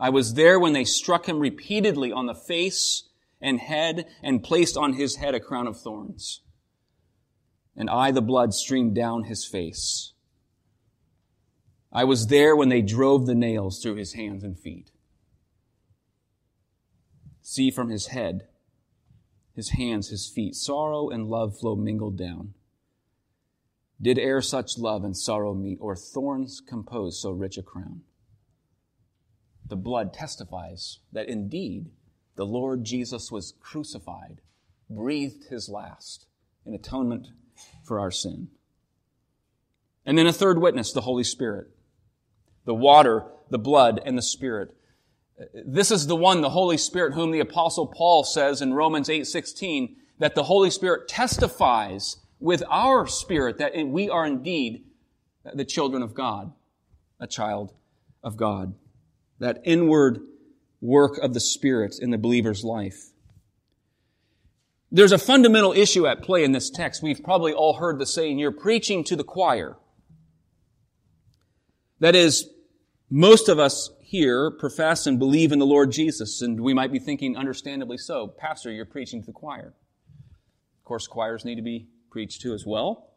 I 0.00 0.10
was 0.10 0.34
there 0.34 0.58
when 0.58 0.72
they 0.72 0.84
struck 0.84 1.26
him 1.26 1.38
repeatedly 1.38 2.10
on 2.10 2.26
the 2.26 2.34
face 2.34 3.07
and 3.40 3.60
head 3.60 4.06
and 4.22 4.42
placed 4.42 4.76
on 4.76 4.94
his 4.94 5.16
head 5.16 5.34
a 5.34 5.40
crown 5.40 5.66
of 5.66 5.80
thorns. 5.80 6.42
And 7.76 7.88
I, 7.88 8.10
the 8.10 8.22
blood 8.22 8.54
streamed 8.54 8.94
down 8.94 9.24
his 9.24 9.44
face. 9.44 10.12
I 11.92 12.04
was 12.04 12.26
there 12.26 12.54
when 12.54 12.68
they 12.68 12.82
drove 12.82 13.26
the 13.26 13.34
nails 13.34 13.80
through 13.80 13.94
his 13.94 14.14
hands 14.14 14.44
and 14.44 14.58
feet. 14.58 14.90
See 17.40 17.70
from 17.70 17.88
his 17.88 18.08
head, 18.08 18.48
his 19.54 19.70
hands, 19.70 20.08
his 20.10 20.28
feet, 20.28 20.54
sorrow 20.54 21.08
and 21.08 21.28
love 21.28 21.58
flow 21.58 21.74
mingled 21.74 22.18
down. 22.18 22.54
Did 24.00 24.18
e'er 24.18 24.40
such 24.40 24.78
love 24.78 25.02
and 25.02 25.16
sorrow 25.16 25.54
meet, 25.54 25.78
or 25.80 25.96
thorns 25.96 26.60
compose 26.60 27.20
so 27.20 27.32
rich 27.32 27.58
a 27.58 27.62
crown? 27.62 28.02
The 29.66 29.76
blood 29.76 30.12
testifies 30.12 31.00
that 31.12 31.28
indeed 31.28 31.90
the 32.38 32.46
Lord 32.46 32.84
Jesus 32.84 33.30
was 33.30 33.52
crucified, 33.60 34.40
breathed 34.88 35.44
his 35.50 35.68
last 35.68 36.24
in 36.64 36.74
atonement 36.74 37.28
for 37.84 38.00
our 38.00 38.10
sin. 38.10 38.48
And 40.06 40.16
then 40.16 40.26
a 40.26 40.32
third 40.32 40.58
witness, 40.58 40.92
the 40.92 41.02
Holy 41.02 41.24
Spirit. 41.24 41.68
The 42.64 42.74
water, 42.74 43.26
the 43.50 43.58
blood, 43.58 44.00
and 44.02 44.16
the 44.16 44.22
Spirit 44.22 44.74
this 45.52 45.90
is 45.90 46.06
the 46.06 46.16
one, 46.16 46.40
the 46.40 46.50
Holy 46.50 46.76
Spirit, 46.76 47.14
whom 47.14 47.30
the 47.30 47.40
apostle 47.40 47.86
Paul 47.86 48.24
says 48.24 48.60
in 48.60 48.74
Romans 48.74 49.08
8:16 49.08 49.96
that 50.18 50.34
the 50.34 50.44
Holy 50.44 50.70
Spirit 50.70 51.08
testifies 51.08 52.16
with 52.40 52.62
our 52.68 53.06
spirit 53.06 53.58
that 53.58 53.74
we 53.88 54.08
are 54.08 54.26
indeed 54.26 54.84
the 55.54 55.64
children 55.64 56.02
of 56.02 56.14
God, 56.14 56.52
a 57.20 57.26
child 57.26 57.72
of 58.22 58.36
God. 58.36 58.74
That 59.38 59.60
inward 59.64 60.26
work 60.80 61.18
of 61.18 61.34
the 61.34 61.40
Spirit 61.40 61.96
in 62.00 62.10
the 62.10 62.18
believer's 62.18 62.64
life. 62.64 63.10
There's 64.90 65.12
a 65.12 65.18
fundamental 65.18 65.72
issue 65.72 66.06
at 66.06 66.22
play 66.22 66.44
in 66.44 66.52
this 66.52 66.70
text. 66.70 67.02
We've 67.02 67.22
probably 67.22 67.52
all 67.52 67.74
heard 67.74 67.98
the 67.98 68.06
saying, 68.06 68.38
you're 68.38 68.52
preaching 68.52 69.04
to 69.04 69.16
the 69.16 69.24
choir. 69.24 69.76
That 72.00 72.14
is, 72.14 72.48
most 73.10 73.48
of 73.48 73.58
us 73.58 73.90
here 74.00 74.50
profess 74.50 75.06
and 75.06 75.18
believe 75.18 75.52
in 75.52 75.58
the 75.58 75.66
Lord 75.66 75.92
Jesus, 75.92 76.40
and 76.40 76.60
we 76.60 76.72
might 76.72 76.92
be 76.92 76.98
thinking, 76.98 77.36
understandably 77.36 77.98
so, 77.98 78.28
Pastor, 78.28 78.70
you're 78.70 78.86
preaching 78.86 79.20
to 79.20 79.26
the 79.26 79.32
choir. 79.32 79.74
Of 80.78 80.84
course, 80.84 81.06
choirs 81.06 81.44
need 81.44 81.56
to 81.56 81.62
be 81.62 81.88
preached 82.10 82.40
to 82.42 82.54
as 82.54 82.64
well. 82.64 83.10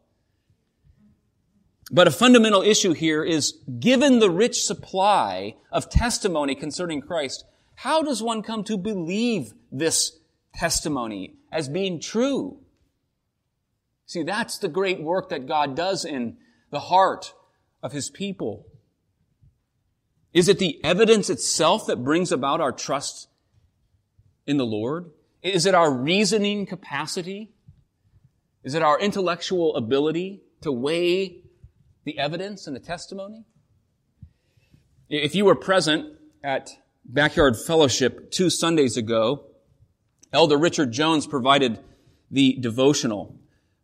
But 1.90 2.08
a 2.08 2.10
fundamental 2.10 2.62
issue 2.62 2.92
here 2.92 3.24
is 3.24 3.58
given 3.80 4.18
the 4.18 4.30
rich 4.30 4.64
supply 4.64 5.56
of 5.70 5.88
testimony 5.88 6.54
concerning 6.54 7.00
Christ, 7.00 7.44
how 7.74 8.02
does 8.02 8.22
one 8.22 8.42
come 8.42 8.64
to 8.64 8.76
believe 8.76 9.52
this 9.70 10.18
testimony 10.54 11.34
as 11.50 11.68
being 11.68 12.00
true? 12.00 12.58
See, 14.06 14.22
that's 14.22 14.58
the 14.58 14.68
great 14.68 15.02
work 15.02 15.30
that 15.30 15.46
God 15.46 15.74
does 15.74 16.04
in 16.04 16.36
the 16.70 16.80
heart 16.80 17.34
of 17.82 17.92
His 17.92 18.10
people. 18.10 18.66
Is 20.32 20.48
it 20.48 20.58
the 20.58 20.82
evidence 20.84 21.28
itself 21.28 21.86
that 21.86 22.04
brings 22.04 22.32
about 22.32 22.60
our 22.60 22.72
trust 22.72 23.28
in 24.46 24.56
the 24.56 24.66
Lord? 24.66 25.10
Is 25.42 25.66
it 25.66 25.74
our 25.74 25.92
reasoning 25.92 26.66
capacity? 26.66 27.50
Is 28.64 28.74
it 28.74 28.82
our 28.82 28.98
intellectual 28.98 29.76
ability 29.76 30.42
to 30.62 30.70
weigh 30.70 31.42
the 32.04 32.18
evidence 32.18 32.66
and 32.66 32.74
the 32.74 32.80
testimony? 32.80 33.44
If 35.08 35.34
you 35.34 35.44
were 35.44 35.56
present 35.56 36.16
at 36.42 36.70
Backyard 37.04 37.56
Fellowship 37.56 38.30
two 38.30 38.48
Sundays 38.48 38.96
ago, 38.96 39.46
Elder 40.32 40.56
Richard 40.56 40.92
Jones 40.92 41.26
provided 41.26 41.78
the 42.30 42.56
devotional. 42.60 43.38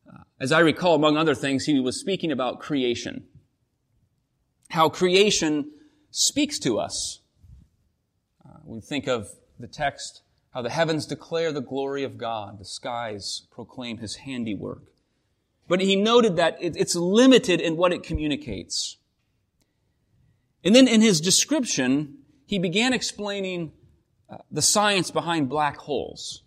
Uh, 0.09 0.23
as 0.41 0.53
I 0.53 0.61
recall, 0.61 0.95
among 0.95 1.17
other 1.17 1.35
things, 1.35 1.67
he 1.67 1.79
was 1.81 2.01
speaking 2.01 2.33
about 2.33 2.61
creation. 2.61 3.25
How 4.71 4.89
creation 4.89 5.71
speaks 6.11 6.59
to 6.61 6.79
us. 6.79 7.21
Uh, 8.45 8.59
we 8.65 8.81
think 8.81 9.07
of 9.07 9.29
the 9.59 9.69
text, 9.69 10.23
how 10.55 10.63
the 10.63 10.71
heavens 10.71 11.05
declare 11.05 11.53
the 11.53 11.61
glory 11.61 12.05
of 12.05 12.17
God, 12.17 12.59
the 12.59 12.65
skies 12.65 13.47
proclaim 13.51 13.99
his 13.99 14.17
handiwork. 14.17 14.85
But 15.67 15.81
he 15.81 15.97
noted 15.97 16.37
that 16.37 16.57
it, 16.61 16.77
it's 16.77 16.95
limited 16.95 17.61
in 17.61 17.77
what 17.77 17.93
it 17.93 18.03
communicates. 18.03 18.97
And 20.65 20.75
then 20.75 20.89
in 20.89 21.03
his 21.03 21.21
description, 21.21 22.18
he 22.49 22.59
began 22.59 22.95
explaining 22.95 23.73
uh, 24.31 24.39
the 24.51 24.63
science 24.63 25.11
behind 25.11 25.51
black 25.51 25.77
holes. 25.77 26.45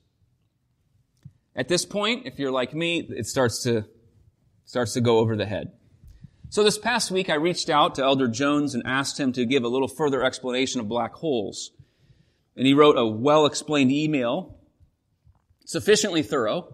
At 1.55 1.67
this 1.67 1.86
point, 1.86 2.25
if 2.25 2.39
you're 2.39 2.51
like 2.51 2.74
me, 2.74 3.08
it 3.08 3.27
starts 3.27 3.62
to, 3.63 3.86
starts 4.65 4.93
to 4.93 5.01
go 5.01 5.20
over 5.20 5.36
the 5.36 5.46
head. 5.46 5.74
So 6.50 6.63
this 6.63 6.79
past 6.79 7.12
week, 7.12 7.29
I 7.29 7.36
reached 7.36 7.70
out 7.70 7.93
to 7.96 8.03
Elder 8.03 8.27
Jones 8.27 8.74
and 8.74 8.81
asked 8.84 9.20
him 9.20 9.31
to 9.34 9.46
give 9.46 9.63
a 9.63 9.67
little 9.67 9.88
further 9.88 10.24
explanation 10.24 10.81
of 10.81 10.88
black 10.88 11.13
holes. 11.13 11.70
And 12.58 12.65
he 12.65 12.74
wrote 12.74 12.98
a 12.98 13.05
well 13.05 13.46
explained 13.46 13.91
email, 13.91 14.58
sufficiently 15.65 16.24
thorough. 16.24 16.74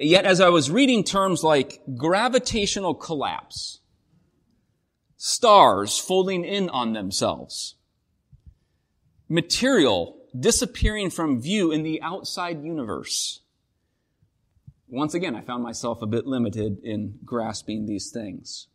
Yet, 0.00 0.24
as 0.24 0.40
I 0.40 0.48
was 0.48 0.70
reading 0.70 1.04
terms 1.04 1.44
like 1.44 1.82
gravitational 1.94 2.94
collapse, 2.94 3.80
stars 5.18 5.98
folding 5.98 6.42
in 6.42 6.70
on 6.70 6.94
themselves, 6.94 7.74
material 9.32 10.18
disappearing 10.38 11.08
from 11.08 11.40
view 11.40 11.72
in 11.72 11.82
the 11.82 12.02
outside 12.02 12.62
universe, 12.62 13.40
once 14.88 15.14
again, 15.14 15.34
I 15.34 15.40
found 15.40 15.62
myself 15.62 16.02
a 16.02 16.06
bit 16.06 16.26
limited 16.26 16.78
in 16.84 17.18
grasping 17.24 17.86
these 17.86 18.10
things. 18.10 18.68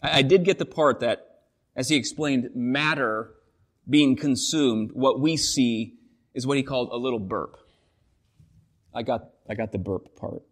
I, 0.00 0.22
did 0.22 0.44
get 0.44 0.60
the 0.60 0.66
part 0.66 1.00
that, 1.00 1.40
as 1.74 1.88
he 1.88 1.96
explained, 1.96 2.50
matter 2.54 3.32
being 3.88 4.14
consumed, 4.14 4.92
what 4.92 5.18
we 5.18 5.36
see 5.36 5.94
is 6.32 6.46
what 6.46 6.56
he 6.56 6.62
called 6.62 6.90
a 6.92 6.96
little 6.96 7.18
burp. 7.18 7.56
I 8.94 9.02
got, 9.02 9.30
I 9.48 9.54
got 9.54 9.72
the 9.72 9.78
burp 9.78 10.14
part. 10.14 10.42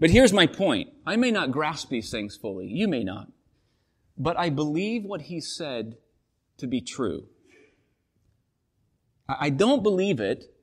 But 0.00 0.08
here's 0.08 0.32
my 0.32 0.46
point. 0.46 0.90
I 1.06 1.16
may 1.16 1.30
not 1.30 1.50
grasp 1.50 1.90
these 1.90 2.10
things 2.10 2.36
fully. 2.36 2.66
You 2.66 2.88
may 2.88 3.04
not. 3.04 3.28
But 4.16 4.38
I 4.38 4.48
believe 4.48 5.04
what 5.04 5.22
he 5.22 5.40
said 5.40 5.98
to 6.56 6.66
be 6.66 6.80
true. 6.80 7.28
I 9.28 9.50
don't 9.50 9.82
believe 9.82 10.20
it 10.20 10.54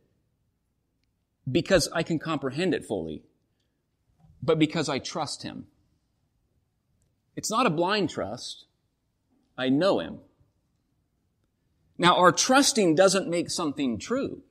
because 1.50 1.90
I 1.94 2.04
can 2.04 2.20
comprehend 2.20 2.74
it 2.74 2.86
fully, 2.86 3.24
but 4.42 4.60
because 4.60 4.88
I 4.88 5.00
trust 5.00 5.44
Him. 5.44 5.66
It's 7.36 7.50
not 7.50 7.66
a 7.66 7.72
blind 7.72 8.10
trust. 8.10 8.66
I 9.58 9.70
know 9.70 10.00
Him. 10.00 10.20
Now, 11.98 12.18
our 12.18 12.32
trusting 12.32 12.96
doesn't 12.96 13.30
make 13.30 13.50
something 13.50 13.98
true. 14.00 14.42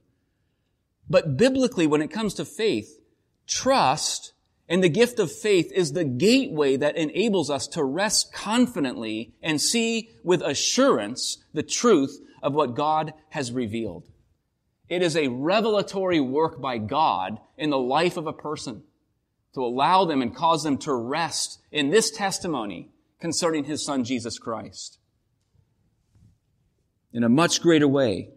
But 1.09 1.37
biblically, 1.37 1.87
when 1.87 2.03
it 2.03 2.11
comes 2.11 2.35
to 2.35 2.45
faith, 2.45 3.01
trust 3.47 4.33
and 4.69 4.85
the 4.85 4.89
gift 4.89 5.19
of 5.19 5.33
faith 5.33 5.73
is 5.73 5.93
the 5.93 6.05
gateway 6.05 6.77
that 6.77 6.97
enables 6.97 7.51
us 7.51 7.67
to 7.67 7.83
rest 7.83 8.33
confidently 8.33 9.35
and 9.43 9.61
see 9.61 10.11
with 10.23 10.43
assurance 10.43 11.39
the 11.53 11.65
truth 11.65 12.21
of 12.43 12.55
what 12.55 12.75
God 12.75 13.13
has 13.31 13.53
revealed. 13.53 14.09
It 14.89 15.03
is 15.03 15.17
a 15.17 15.29
revelatory 15.29 16.21
work 16.21 16.61
by 16.61 16.79
God 16.79 17.39
in 17.57 17.71
the 17.71 17.79
life 17.79 18.17
of 18.17 18.27
a 18.27 18.33
person 18.33 18.83
to 19.55 19.65
allow 19.65 20.05
them 20.05 20.23
and 20.23 20.35
cause 20.35 20.63
them 20.63 20.79
to 20.79 20.93
rest 20.93 21.61
in 21.71 21.91
this 21.91 22.11
testimony 22.11 22.91
concerning 23.21 23.65
his 23.65 23.85
son 23.85 24.05
Jesus 24.05 24.39
Christ. 24.39 24.99
In 27.13 27.25
a 27.25 27.29
much 27.29 27.61
greater 27.61 27.89
way, 27.89 28.31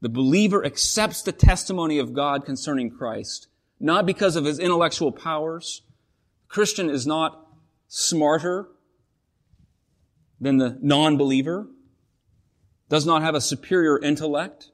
the 0.00 0.08
believer 0.08 0.64
accepts 0.64 1.22
the 1.22 1.32
testimony 1.32 1.98
of 1.98 2.12
God 2.12 2.44
concerning 2.44 2.90
Christ, 2.90 3.48
not 3.80 4.06
because 4.06 4.36
of 4.36 4.44
his 4.44 4.58
intellectual 4.58 5.12
powers. 5.12 5.82
Christian 6.48 6.90
is 6.90 7.06
not 7.06 7.46
smarter 7.88 8.68
than 10.40 10.58
the 10.58 10.78
non-believer, 10.82 11.66
does 12.88 13.06
not 13.06 13.22
have 13.22 13.34
a 13.34 13.40
superior 13.40 13.98
intellect. 13.98 14.70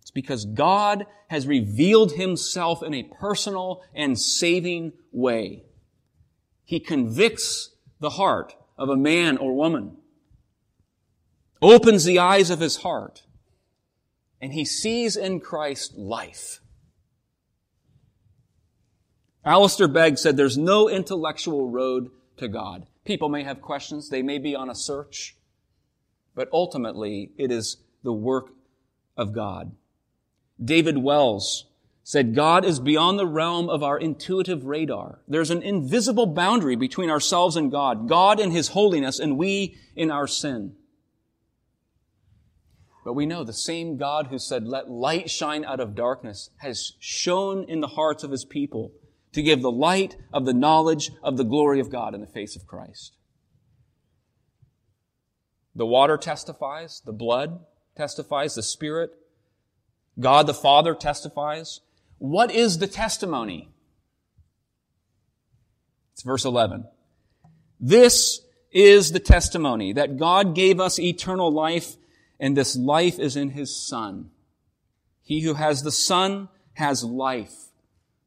It's 0.00 0.10
because 0.10 0.44
God 0.44 1.06
has 1.28 1.46
revealed 1.46 2.12
himself 2.12 2.82
in 2.82 2.92
a 2.92 3.04
personal 3.04 3.82
and 3.94 4.18
saving 4.18 4.92
way. 5.12 5.64
He 6.64 6.80
convicts 6.80 7.70
the 8.00 8.10
heart 8.10 8.54
of 8.76 8.88
a 8.88 8.96
man 8.96 9.38
or 9.38 9.54
woman, 9.54 9.96
opens 11.60 12.04
the 12.04 12.18
eyes 12.18 12.50
of 12.50 12.60
his 12.60 12.78
heart, 12.78 13.22
and 14.40 14.52
he 14.52 14.64
sees 14.64 15.16
in 15.16 15.40
Christ 15.40 15.96
life. 15.96 16.60
Alistair 19.44 19.88
Begg 19.88 20.18
said 20.18 20.36
there's 20.36 20.58
no 20.58 20.88
intellectual 20.88 21.68
road 21.70 22.10
to 22.36 22.48
God. 22.48 22.86
People 23.04 23.28
may 23.28 23.42
have 23.42 23.60
questions, 23.60 24.08
they 24.08 24.22
may 24.22 24.38
be 24.38 24.54
on 24.54 24.70
a 24.70 24.74
search, 24.74 25.36
but 26.34 26.48
ultimately 26.52 27.30
it 27.36 27.50
is 27.50 27.78
the 28.02 28.12
work 28.12 28.50
of 29.16 29.32
God. 29.32 29.72
David 30.62 30.98
Wells 30.98 31.66
said, 32.04 32.34
God 32.34 32.64
is 32.64 32.80
beyond 32.80 33.18
the 33.18 33.26
realm 33.26 33.68
of 33.68 33.82
our 33.82 33.98
intuitive 33.98 34.64
radar. 34.64 35.20
There's 35.28 35.50
an 35.50 35.62
invisible 35.62 36.26
boundary 36.26 36.76
between 36.76 37.10
ourselves 37.10 37.56
and 37.56 37.70
God, 37.70 38.08
God 38.08 38.40
in 38.40 38.50
His 38.50 38.68
holiness 38.68 39.18
and 39.18 39.38
we 39.38 39.76
in 39.94 40.10
our 40.10 40.26
sin. 40.26 40.74
But 43.04 43.14
we 43.14 43.26
know 43.26 43.44
the 43.44 43.52
same 43.52 43.96
God 43.96 44.28
who 44.28 44.38
said, 44.38 44.66
let 44.66 44.90
light 44.90 45.28
shine 45.30 45.64
out 45.64 45.80
of 45.80 45.94
darkness 45.94 46.50
has 46.58 46.92
shone 47.00 47.64
in 47.68 47.80
the 47.80 47.88
hearts 47.88 48.22
of 48.22 48.30
His 48.30 48.44
people 48.44 48.92
to 49.32 49.42
give 49.42 49.62
the 49.62 49.72
light 49.72 50.16
of 50.32 50.44
the 50.44 50.52
knowledge 50.52 51.10
of 51.22 51.36
the 51.36 51.44
glory 51.44 51.80
of 51.80 51.90
God 51.90 52.14
in 52.14 52.20
the 52.20 52.26
face 52.26 52.54
of 52.54 52.66
Christ. 52.66 53.16
The 55.74 55.86
water 55.86 56.16
testifies, 56.16 57.02
the 57.04 57.12
blood 57.12 57.60
testifies, 57.96 58.54
the 58.54 58.62
Spirit 58.62 59.12
God 60.18 60.46
the 60.46 60.54
Father 60.54 60.94
testifies. 60.94 61.80
What 62.18 62.50
is 62.50 62.78
the 62.78 62.86
testimony? 62.86 63.68
It's 66.12 66.22
verse 66.22 66.44
11. 66.44 66.86
This 67.80 68.40
is 68.70 69.12
the 69.12 69.20
testimony 69.20 69.92
that 69.92 70.18
God 70.18 70.54
gave 70.54 70.80
us 70.80 70.98
eternal 70.98 71.50
life 71.50 71.96
and 72.38 72.56
this 72.56 72.76
life 72.76 73.18
is 73.18 73.36
in 73.36 73.50
His 73.50 73.74
Son. 73.74 74.30
He 75.22 75.40
who 75.40 75.54
has 75.54 75.82
the 75.82 75.92
Son 75.92 76.48
has 76.74 77.04
life. 77.04 77.70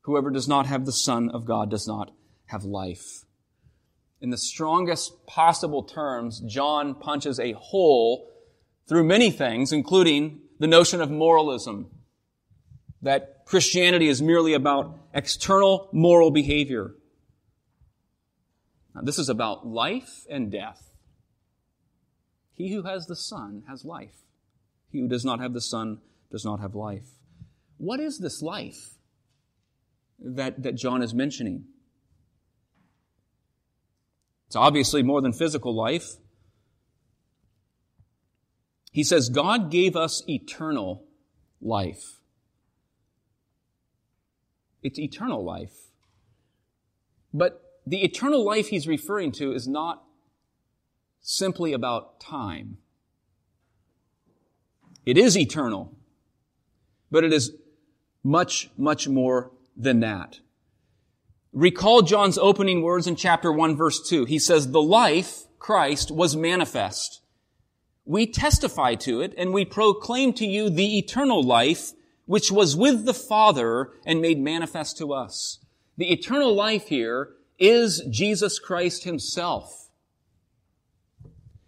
Whoever 0.02 0.30
does 0.30 0.48
not 0.48 0.66
have 0.68 0.86
the 0.86 0.92
Son 0.92 1.30
of 1.30 1.46
God 1.46 1.70
does 1.70 1.88
not 1.88 2.12
have 2.48 2.64
life. 2.64 3.25
In 4.26 4.32
the 4.32 4.38
strongest 4.38 5.28
possible 5.28 5.84
terms, 5.84 6.40
John 6.40 6.96
punches 6.96 7.40
a 7.40 7.52
hole 7.52 8.28
through 8.90 9.04
many 9.04 9.30
things, 9.30 9.72
including 9.72 10.40
the 10.58 10.66
notion 10.66 11.00
of 11.00 11.12
moralism, 11.12 11.92
that 13.04 13.46
Christianity 13.46 14.08
is 14.08 14.24
merely 14.24 14.56
about 14.56 14.98
external 15.14 15.90
moral 15.94 16.32
behavior. 16.32 16.96
Now, 18.96 19.02
this 19.02 19.20
is 19.20 19.30
about 19.30 19.68
life 19.68 20.26
and 20.28 20.52
death. 20.52 20.82
He 22.56 22.74
who 22.74 22.82
has 22.82 23.06
the 23.06 23.16
Son 23.16 23.62
has 23.70 23.86
life. 23.86 24.24
He 24.92 25.02
who 25.02 25.08
does 25.08 25.24
not 25.24 25.40
have 25.40 25.54
the 25.54 25.62
Son 25.62 26.00
does 26.32 26.44
not 26.44 26.60
have 26.62 26.74
life. 26.74 27.06
What 27.78 28.00
is 28.00 28.18
this 28.18 28.42
life 28.42 28.96
that, 30.18 30.64
that 30.64 30.74
John 30.74 31.04
is 31.04 31.14
mentioning? 31.14 31.66
It's 34.56 34.62
obviously 34.62 35.04
more 35.04 35.20
than 35.20 35.34
physical 35.34 35.76
life. 35.76 36.12
He 38.94 39.04
says, 39.04 39.28
God 39.28 39.70
gave 39.70 39.98
us 39.98 40.24
eternal 40.30 41.04
life. 41.62 42.22
It's 44.82 44.98
eternal 44.98 45.44
life. 45.44 45.74
But 47.34 47.82
the 47.86 48.02
eternal 48.02 48.46
life 48.46 48.70
he's 48.70 48.88
referring 48.88 49.34
to 49.34 49.52
is 49.52 49.68
not 49.68 50.06
simply 51.20 51.74
about 51.74 52.22
time. 52.22 52.78
It 55.06 55.18
is 55.18 55.38
eternal, 55.38 55.98
but 57.12 57.26
it 57.26 57.34
is 57.34 57.52
much, 58.24 58.70
much 58.78 59.10
more 59.10 59.52
than 59.76 60.00
that. 60.00 60.40
Recall 61.56 62.04
John's 62.04 62.38
opening 62.38 62.84
words 62.84 63.08
in 63.08 63.16
chapter 63.16 63.52
1 63.52 63.76
verse 63.76 64.08
2. 64.08 64.26
He 64.26 64.38
says, 64.38 64.70
the 64.70 64.82
life, 64.82 65.46
Christ, 65.58 66.12
was 66.12 66.36
manifest 66.36 67.22
we 68.06 68.28
testify 68.28 68.96
to 68.96 69.22
it 69.22 69.34
and 69.38 69.52
we 69.52 69.66
proclaim 69.66 70.32
to 70.34 70.46
you 70.46 70.70
the 70.70 70.98
eternal 70.98 71.44
life 71.44 71.92
which 72.26 72.52
was 72.52 72.76
with 72.76 73.06
the 73.06 73.14
Father 73.14 73.92
and 74.06 74.22
made 74.22 74.40
manifest 74.40 74.98
to 74.98 75.12
us. 75.12 75.60
The 75.98 76.12
eternal 76.12 76.54
life 76.54 76.88
here 76.88 77.32
is 77.58 78.04
Jesus 78.10 78.60
Christ 78.60 79.04
himself. 79.04 79.90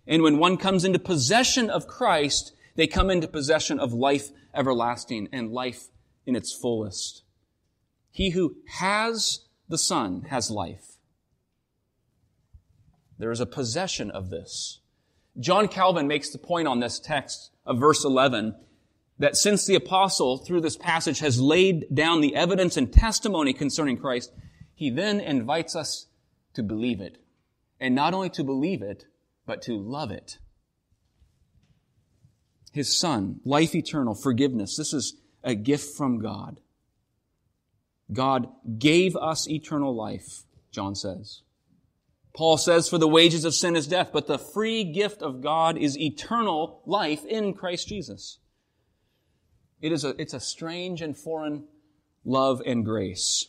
And 0.05 0.21
when 0.21 0.37
one 0.37 0.57
comes 0.57 0.85
into 0.85 0.99
possession 0.99 1.69
of 1.69 1.87
Christ, 1.87 2.53
they 2.75 2.87
come 2.87 3.09
into 3.09 3.27
possession 3.27 3.79
of 3.79 3.93
life 3.93 4.29
everlasting 4.53 5.29
and 5.31 5.51
life 5.51 5.87
in 6.25 6.35
its 6.35 6.53
fullest. 6.53 7.23
He 8.11 8.31
who 8.31 8.57
has 8.79 9.45
the 9.67 9.77
Son 9.77 10.23
has 10.29 10.49
life. 10.49 10.97
There 13.19 13.31
is 13.31 13.39
a 13.39 13.45
possession 13.45 14.11
of 14.11 14.29
this. 14.29 14.79
John 15.39 15.67
Calvin 15.67 16.07
makes 16.07 16.29
the 16.29 16.37
point 16.37 16.67
on 16.67 16.79
this 16.79 16.99
text 16.99 17.51
of 17.65 17.79
verse 17.79 18.03
11 18.03 18.55
that 19.19 19.35
since 19.35 19.65
the 19.65 19.75
apostle 19.75 20.37
through 20.37 20.61
this 20.61 20.77
passage 20.77 21.19
has 21.19 21.41
laid 21.41 21.85
down 21.93 22.21
the 22.21 22.35
evidence 22.35 22.77
and 22.77 22.91
testimony 22.93 23.53
concerning 23.53 23.97
Christ, 23.97 24.31
he 24.75 24.89
then 24.89 25.19
invites 25.19 25.75
us 25.75 26.07
to 26.53 26.61
believe 26.61 27.01
it. 27.01 27.17
And 27.79 27.95
not 27.95 28.13
only 28.13 28.29
to 28.31 28.43
believe 28.43 28.81
it, 28.81 29.05
but 29.45 29.61
to 29.63 29.77
love 29.77 30.11
it. 30.11 30.37
his 32.73 32.95
son, 32.95 33.39
life 33.43 33.73
eternal, 33.73 34.13
forgiveness. 34.13 34.77
This 34.77 34.93
is 34.93 35.15
a 35.43 35.55
gift 35.55 35.97
from 35.97 36.19
God. 36.19 36.59
God 38.11 38.47
gave 38.77 39.15
us 39.15 39.49
eternal 39.49 39.95
life, 39.95 40.43
John 40.71 40.95
says. 40.95 41.41
Paul 42.35 42.57
says, 42.57 42.87
for 42.87 42.97
the 42.97 43.07
wages 43.07 43.45
of 43.45 43.55
sin 43.55 43.75
is 43.75 43.87
death, 43.87 44.09
but 44.13 44.27
the 44.27 44.37
free 44.37 44.83
gift 44.83 45.21
of 45.21 45.41
God 45.41 45.77
is 45.77 45.97
eternal 45.97 46.83
life 46.85 47.25
in 47.25 47.53
Christ 47.53 47.87
Jesus. 47.87 48.37
It 49.81 49.91
is 49.91 50.03
a, 50.03 50.09
it's 50.21 50.33
a 50.33 50.39
strange 50.39 51.01
and 51.01 51.17
foreign 51.17 51.65
love 52.23 52.61
and 52.65 52.85
grace. 52.85 53.47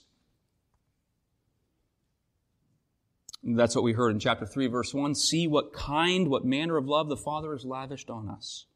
That's 3.42 3.74
what 3.74 3.84
we 3.84 3.92
heard 3.92 4.10
in 4.10 4.20
chapter 4.20 4.46
3, 4.46 4.66
verse 4.66 4.92
1. 4.92 5.14
See 5.14 5.46
what 5.46 5.72
kind, 5.72 6.28
what 6.28 6.44
manner 6.44 6.76
of 6.76 6.86
love 6.86 7.08
the 7.08 7.16
Father 7.16 7.52
has 7.52 7.64
lavished 7.64 8.10
on 8.10 8.28
us. 8.28 8.66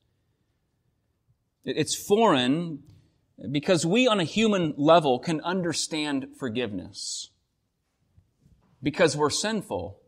It's 1.64 1.94
foreign 1.94 2.80
because 3.50 3.84
we 3.84 4.06
on 4.06 4.20
a 4.20 4.24
human 4.24 4.74
level 4.76 5.18
can 5.18 5.40
understand 5.40 6.28
forgiveness. 6.38 7.30
Because 8.82 9.16
we're 9.16 9.30
sinful 9.30 9.98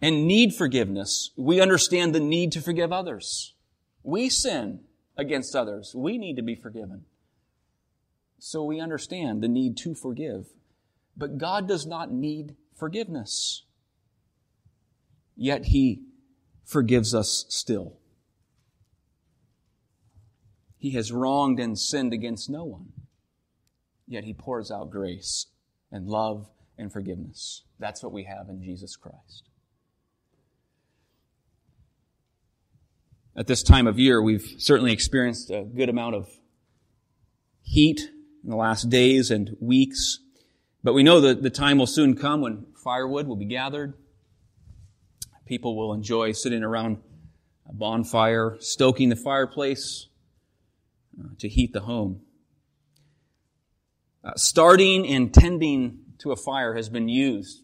and 0.00 0.26
need 0.26 0.54
forgiveness. 0.54 1.30
We 1.36 1.60
understand 1.60 2.14
the 2.14 2.20
need 2.20 2.52
to 2.52 2.60
forgive 2.60 2.92
others. 2.92 3.54
We 4.02 4.28
sin 4.28 4.80
against 5.16 5.56
others. 5.56 5.94
We 5.94 6.18
need 6.18 6.36
to 6.36 6.42
be 6.42 6.54
forgiven. 6.54 7.04
So 8.38 8.64
we 8.64 8.80
understand 8.80 9.42
the 9.42 9.48
need 9.48 9.76
to 9.78 9.94
forgive. 9.94 10.46
But 11.16 11.38
God 11.38 11.66
does 11.66 11.86
not 11.86 12.12
need 12.12 12.54
forgiveness. 12.74 13.64
Yet 15.36 15.66
He 15.66 16.02
forgives 16.64 17.14
us 17.14 17.46
still. 17.48 17.98
He 20.78 20.90
has 20.92 21.12
wronged 21.12 21.58
and 21.58 21.78
sinned 21.78 22.12
against 22.12 22.50
no 22.50 22.64
one. 22.64 22.92
Yet 24.06 24.24
He 24.24 24.34
pours 24.34 24.70
out 24.70 24.90
grace 24.90 25.46
and 25.90 26.06
love 26.06 26.48
and 26.78 26.92
forgiveness. 26.92 27.62
That's 27.78 28.02
what 28.02 28.12
we 28.12 28.24
have 28.24 28.48
in 28.48 28.62
Jesus 28.62 28.96
Christ. 28.96 29.44
At 33.36 33.46
this 33.46 33.62
time 33.62 33.86
of 33.86 33.98
year, 33.98 34.22
we've 34.22 34.54
certainly 34.58 34.92
experienced 34.92 35.50
a 35.50 35.62
good 35.62 35.88
amount 35.88 36.14
of 36.14 36.28
heat 37.62 38.00
in 38.42 38.50
the 38.50 38.56
last 38.56 38.88
days 38.88 39.30
and 39.30 39.56
weeks. 39.60 40.20
But 40.82 40.94
we 40.94 41.02
know 41.02 41.20
that 41.20 41.42
the 41.42 41.50
time 41.50 41.78
will 41.78 41.86
soon 41.86 42.16
come 42.16 42.40
when 42.40 42.66
firewood 42.82 43.26
will 43.26 43.36
be 43.36 43.46
gathered. 43.46 43.94
People 45.44 45.76
will 45.76 45.92
enjoy 45.92 46.32
sitting 46.32 46.62
around 46.62 46.98
a 47.68 47.72
bonfire, 47.72 48.56
stoking 48.60 49.08
the 49.10 49.16
fireplace 49.16 50.06
to 51.38 51.48
heat 51.48 51.72
the 51.72 51.80
home. 51.80 52.20
Uh, 54.24 54.32
starting 54.36 55.06
and 55.06 55.32
tending 55.32 55.98
to 56.18 56.32
a 56.32 56.36
fire 56.36 56.74
has 56.74 56.88
been 56.88 57.08
used 57.08 57.62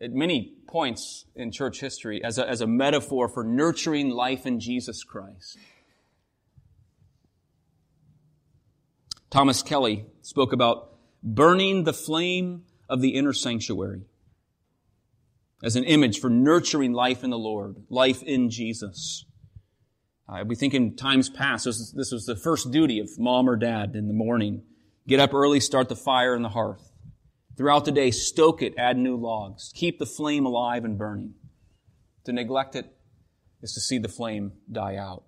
at 0.00 0.12
many 0.12 0.54
points 0.66 1.24
in 1.34 1.50
church 1.50 1.80
history 1.80 2.22
as 2.22 2.38
a, 2.38 2.48
as 2.48 2.60
a 2.60 2.66
metaphor 2.66 3.28
for 3.28 3.44
nurturing 3.44 4.10
life 4.10 4.46
in 4.46 4.60
Jesus 4.60 5.04
Christ. 5.04 5.58
Thomas 9.30 9.62
Kelly 9.62 10.06
spoke 10.22 10.52
about 10.52 10.92
burning 11.22 11.84
the 11.84 11.92
flame 11.92 12.64
of 12.88 13.00
the 13.00 13.10
inner 13.10 13.32
sanctuary 13.32 14.02
as 15.62 15.76
an 15.76 15.84
image 15.84 16.18
for 16.18 16.30
nurturing 16.30 16.92
life 16.92 17.22
in 17.22 17.30
the 17.30 17.38
Lord, 17.38 17.76
life 17.88 18.22
in 18.22 18.50
Jesus. 18.50 19.24
Uh, 20.30 20.44
we 20.44 20.54
think 20.54 20.74
in 20.74 20.94
times 20.94 21.28
past, 21.28 21.64
this 21.64 21.78
was, 21.78 21.92
this 21.92 22.12
was 22.12 22.26
the 22.26 22.36
first 22.36 22.70
duty 22.70 23.00
of 23.00 23.18
mom 23.18 23.48
or 23.48 23.56
dad 23.56 23.96
in 23.96 24.06
the 24.06 24.14
morning. 24.14 24.62
Get 25.08 25.18
up 25.18 25.34
early, 25.34 25.58
start 25.58 25.88
the 25.88 25.96
fire 25.96 26.36
in 26.36 26.42
the 26.42 26.50
hearth. 26.50 26.92
Throughout 27.56 27.84
the 27.84 27.92
day, 27.92 28.10
stoke 28.12 28.62
it, 28.62 28.74
add 28.78 28.96
new 28.96 29.16
logs. 29.16 29.72
Keep 29.74 29.98
the 29.98 30.06
flame 30.06 30.46
alive 30.46 30.84
and 30.84 30.96
burning. 30.96 31.34
To 32.24 32.32
neglect 32.32 32.76
it 32.76 32.86
is 33.60 33.74
to 33.74 33.80
see 33.80 33.98
the 33.98 34.08
flame 34.08 34.52
die 34.70 34.96
out. 34.96 35.24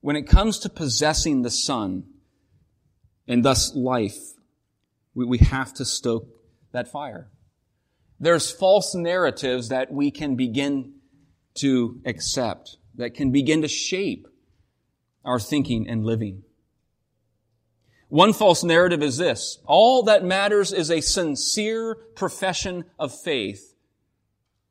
When 0.00 0.16
it 0.16 0.26
comes 0.26 0.58
to 0.60 0.68
possessing 0.68 1.42
the 1.42 1.50
Son 1.50 2.04
and 3.28 3.44
thus 3.44 3.74
life, 3.74 4.18
we, 5.14 5.24
we 5.24 5.38
have 5.38 5.72
to 5.74 5.84
stoke 5.84 6.26
that 6.72 6.88
fire. 6.88 7.30
There's 8.18 8.50
false 8.50 8.94
narratives 8.94 9.68
that 9.68 9.92
we 9.92 10.10
can 10.10 10.34
begin 10.34 10.94
to 11.58 12.00
accept, 12.04 12.78
that 12.96 13.14
can 13.14 13.30
begin 13.30 13.62
to 13.62 13.68
shape 13.68 14.28
our 15.24 15.40
thinking 15.40 15.88
and 15.88 16.04
living. 16.04 16.42
One 18.08 18.32
false 18.32 18.62
narrative 18.62 19.02
is 19.02 19.16
this. 19.16 19.58
All 19.66 20.04
that 20.04 20.24
matters 20.24 20.72
is 20.72 20.90
a 20.90 21.00
sincere 21.00 21.94
profession 22.14 22.84
of 22.98 23.18
faith, 23.18 23.74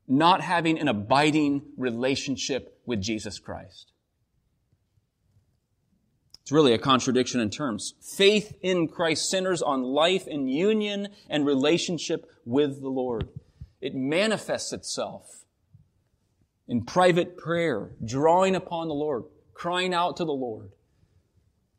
not 0.08 0.40
having 0.40 0.78
an 0.78 0.88
abiding 0.88 1.62
relationship 1.76 2.80
with 2.86 3.02
Jesus 3.02 3.38
Christ. 3.38 3.92
It's 6.40 6.52
really 6.52 6.74
a 6.74 6.78
contradiction 6.78 7.40
in 7.40 7.50
terms. 7.50 7.94
Faith 8.00 8.54
in 8.60 8.86
Christ 8.86 9.30
centers 9.30 9.62
on 9.62 9.82
life 9.82 10.26
in 10.26 10.46
union 10.46 11.08
and 11.28 11.46
relationship 11.46 12.30
with 12.44 12.82
the 12.82 12.88
Lord. 12.88 13.28
It 13.80 13.94
manifests 13.94 14.72
itself 14.72 15.43
in 16.66 16.84
private 16.84 17.36
prayer, 17.36 17.90
drawing 18.04 18.54
upon 18.54 18.88
the 18.88 18.94
Lord, 18.94 19.24
crying 19.52 19.92
out 19.92 20.16
to 20.16 20.24
the 20.24 20.32
Lord, 20.32 20.70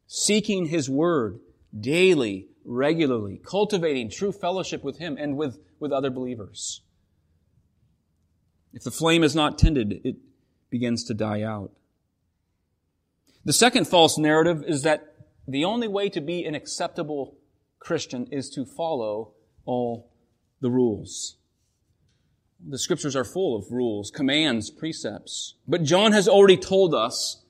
seeking 0.08 0.67
His 0.67 0.89
Word, 0.89 1.39
daily, 1.78 2.48
regularly, 2.63 3.41
cultivating 3.43 4.10
true 4.10 4.32
fellowship 4.32 4.84
with 4.84 4.98
Him 4.98 5.17
and 5.19 5.38
with, 5.38 5.60
with 5.80 5.91
other 5.91 6.10
believers. 6.10 6.82
If 8.74 8.84
the 8.84 8.91
flame 8.91 9.24
is 9.24 9.36
not 9.36 9.58
tended, 9.58 10.02
it 10.04 10.17
begins 10.69 11.04
to 11.06 11.13
die 11.13 11.41
out. 11.41 11.71
The 13.45 13.54
second 13.54 13.88
false 13.88 14.17
narrative 14.17 14.63
is 14.67 14.82
that 14.84 15.15
the 15.48 15.65
only 15.65 15.88
way 15.88 16.10
to 16.10 16.19
be 16.19 16.43
an 16.45 16.56
acceptable 16.56 17.38
Christian 17.80 18.28
is 18.32 18.50
to 18.52 18.65
follow 18.65 19.34
all 19.65 20.12
the 20.62 20.71
rules. 20.71 21.38
The 22.67 22.80
scriptures 22.80 23.15
are 23.15 23.23
full 23.23 23.56
of 23.56 23.71
rules, 23.71 24.10
commands, 24.10 24.71
precepts. 24.71 25.56
But 25.67 25.84
John 25.84 26.13
has 26.13 26.28
already 26.28 26.58
told 26.58 26.95
us 26.95 27.43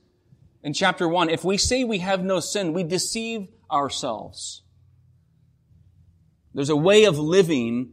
in 0.61 0.73
chapter 0.73 1.07
1 1.07 1.29
if 1.29 1.43
we 1.43 1.57
say 1.57 1.83
we 1.83 1.99
have 1.99 2.23
no 2.23 2.39
sin, 2.39 2.73
we 2.73 2.83
deceive 2.83 3.47
ourselves. 3.71 4.63
There's 6.53 6.69
a 6.69 6.75
way 6.75 7.05
of 7.05 7.17
living 7.17 7.91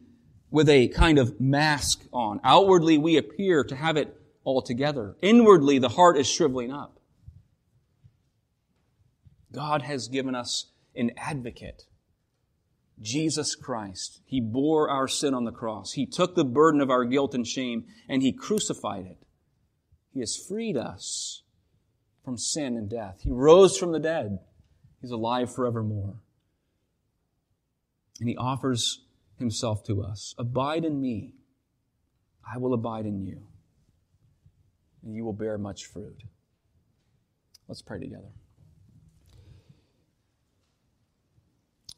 with 0.51 0.69
a 0.69 0.89
kind 0.89 1.19
of 1.19 1.41
mask 1.41 2.03
on. 2.13 2.41
Outwardly, 2.45 2.99
we 2.99 3.17
appear 3.17 3.65
to 3.65 3.77
have 3.77 3.97
it 3.97 4.17
all 4.45 4.63
together. 4.63 5.17
Inwardly, 5.23 5.79
the 5.79 5.91
heart 5.91 6.17
is 6.17 6.29
shriveling 6.29 6.73
up. 6.73 6.99
God 9.53 9.83
has 9.83 10.09
given 10.09 10.35
us 10.35 10.67
an 10.95 11.13
advocate, 11.17 11.85
Jesus 13.01 13.55
Christ. 13.55 14.21
He 14.25 14.41
bore 14.41 14.91
our 14.91 15.09
sin 15.09 15.35
on 15.35 15.45
the 15.45 15.53
cross. 15.53 15.93
He 15.93 16.07
took 16.07 16.35
the 16.35 16.45
burden 16.45 16.81
of 16.81 16.91
our 16.91 17.05
guilt 17.05 17.35
and 17.35 17.47
shame, 17.47 17.87
and 18.09 18.23
He 18.23 18.33
crucified 18.33 19.07
it. 19.07 19.19
He 20.13 20.21
has 20.21 20.37
freed 20.37 20.77
us 20.77 21.43
from 22.25 22.37
sin 22.37 22.77
and 22.77 22.89
death. 22.89 23.21
He 23.23 23.31
rose 23.31 23.77
from 23.79 23.93
the 23.93 23.99
dead. 23.99 24.39
He's 25.01 25.11
alive 25.11 25.53
forevermore. 25.53 26.21
And 28.21 28.29
he 28.29 28.37
offers 28.37 29.01
himself 29.39 29.83
to 29.85 30.03
us. 30.03 30.35
Abide 30.39 30.85
in 30.85 31.01
me. 31.01 31.35
I 32.49 32.59
will 32.59 32.75
abide 32.75 33.07
in 33.07 33.21
you. 33.21 33.43
And 35.03 35.15
you 35.15 35.25
will 35.25 35.33
bear 35.33 35.59
much 35.59 35.87
fruit. 35.87 36.23
Let's 37.67 37.83
pray 37.83 37.99
together. 37.99 38.31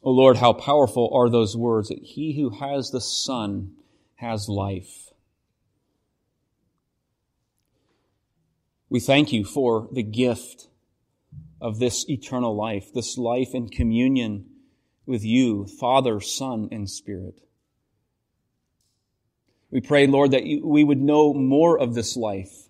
O 0.04 0.10
Lord, 0.10 0.36
how 0.36 0.52
powerful 0.52 1.08
are 1.14 1.30
those 1.30 1.56
words 1.56 1.88
that 1.88 2.02
he 2.02 2.34
who 2.34 2.50
has 2.50 2.90
the 2.90 3.00
Son 3.00 3.72
has 4.16 4.50
life. 4.50 5.08
We 8.90 9.00
thank 9.00 9.32
you 9.32 9.44
for 9.44 9.88
the 9.90 10.02
gift 10.02 10.68
of 11.58 11.78
this 11.78 12.08
eternal 12.08 12.54
life, 12.54 12.92
this 12.92 13.16
life 13.16 13.54
in 13.54 13.70
communion 13.70 14.44
with 15.06 15.24
you, 15.24 15.66
Father, 15.66 16.20
Son, 16.20 16.68
and 16.70 16.88
Spirit. 16.88 17.40
We 19.70 19.80
pray, 19.80 20.06
Lord, 20.06 20.32
that 20.32 20.44
we 20.62 20.84
would 20.84 21.00
know 21.00 21.32
more 21.32 21.78
of 21.78 21.94
this 21.94 22.14
life 22.14 22.68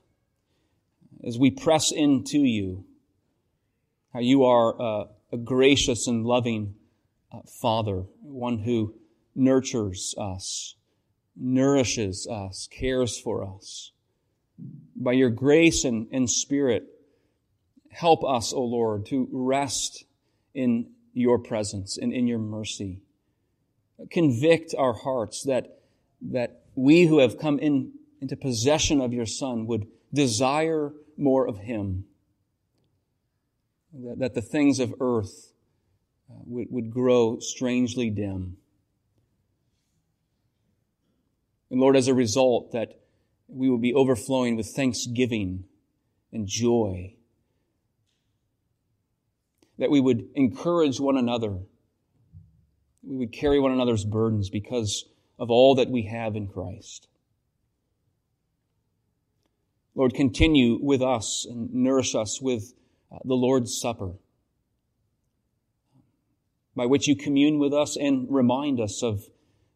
as 1.25 1.37
we 1.37 1.51
press 1.51 1.90
into 1.90 2.38
you, 2.38 2.85
how 4.12 4.20
you 4.20 4.44
are 4.44 4.81
uh, 4.81 5.05
a 5.33 5.37
gracious 5.37 6.07
and 6.07 6.25
loving 6.25 6.77
Father, 7.42 8.05
one 8.20 8.59
who 8.59 8.94
nurtures 9.35 10.14
us, 10.18 10.77
nourishes 11.37 12.27
us, 12.27 12.68
cares 12.70 13.18
for 13.18 13.44
us. 13.44 13.90
by 14.97 15.12
your 15.12 15.31
grace 15.31 15.85
and, 15.85 16.07
and 16.12 16.31
spirit, 16.31 16.87
help 17.90 18.25
us, 18.25 18.53
O 18.53 18.62
Lord, 18.62 19.07
to 19.07 19.29
rest 19.33 20.05
in 20.55 20.90
your 21.12 21.38
presence 21.38 21.97
and 21.97 22.12
in 22.12 22.27
your 22.27 22.38
mercy. 22.38 23.01
Convict 24.11 24.75
our 24.77 24.92
hearts 24.92 25.42
that, 25.44 25.79
that 26.20 26.62
we 26.75 27.07
who 27.07 27.18
have 27.18 27.38
come 27.38 27.59
in, 27.59 27.92
into 28.20 28.37
possession 28.37 29.01
of 29.01 29.12
your 29.12 29.27
Son 29.27 29.66
would 29.66 29.87
desire 30.12 30.92
more 31.16 31.47
of 31.47 31.59
him. 31.59 32.05
That, 33.92 34.18
that 34.18 34.35
the 34.35 34.42
things 34.42 34.81
of 34.81 34.94
earth 35.01 35.53
uh, 35.53 35.54
would, 36.29 36.69
would 36.71 36.91
grow 36.91 37.39
strangely 37.41 38.11
dim. 38.11 38.57
And 41.71 41.81
Lord, 41.81 41.97
as 41.97 42.09
a 42.09 42.15
result, 42.15 42.73
that 42.73 43.01
we 43.49 43.69
will 43.69 43.79
be 43.79 43.95
overflowing 43.95 44.57
with 44.57 44.69
thanksgiving 44.75 45.65
and 46.33 46.47
joy. 46.47 47.15
That 49.79 49.91
we 49.91 50.01
would 50.01 50.29
encourage 50.35 51.01
one 51.01 51.17
another. 51.17 51.59
We 53.03 53.17
would 53.17 53.33
carry 53.33 53.59
one 53.59 53.73
another's 53.73 54.05
burdens 54.05 54.51
because 54.51 55.05
of 55.39 55.51
all 55.51 55.75
that 55.77 55.91
we 55.91 56.03
have 56.05 56.37
in 56.37 56.47
Christ. 56.47 57.09
Lord, 59.95 60.15
continue 60.15 60.79
with 60.81 61.03
us 61.03 61.47
and 61.49 61.73
nourish 61.73 62.15
us 62.15 62.41
with 62.41 62.75
uh, 63.13 63.19
the 63.25 63.35
Lord's 63.35 63.79
Supper, 63.81 64.13
by 66.77 66.87
which 66.87 67.07
you 67.07 67.17
commune 67.17 67.59
with 67.59 67.73
us 67.73 67.97
and 67.97 68.27
remind 68.31 68.81
us 68.81 69.03
of 69.03 69.25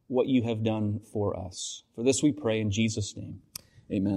what 0.08 0.26
you 0.26 0.42
have 0.42 0.64
done 0.64 1.00
for 1.12 1.38
us. 1.38 1.82
For 1.94 2.02
this 2.02 2.22
we 2.22 2.32
pray 2.32 2.60
in 2.60 2.70
Jesus' 2.70 3.16
name. 3.16 3.40
Amen. 3.92 4.16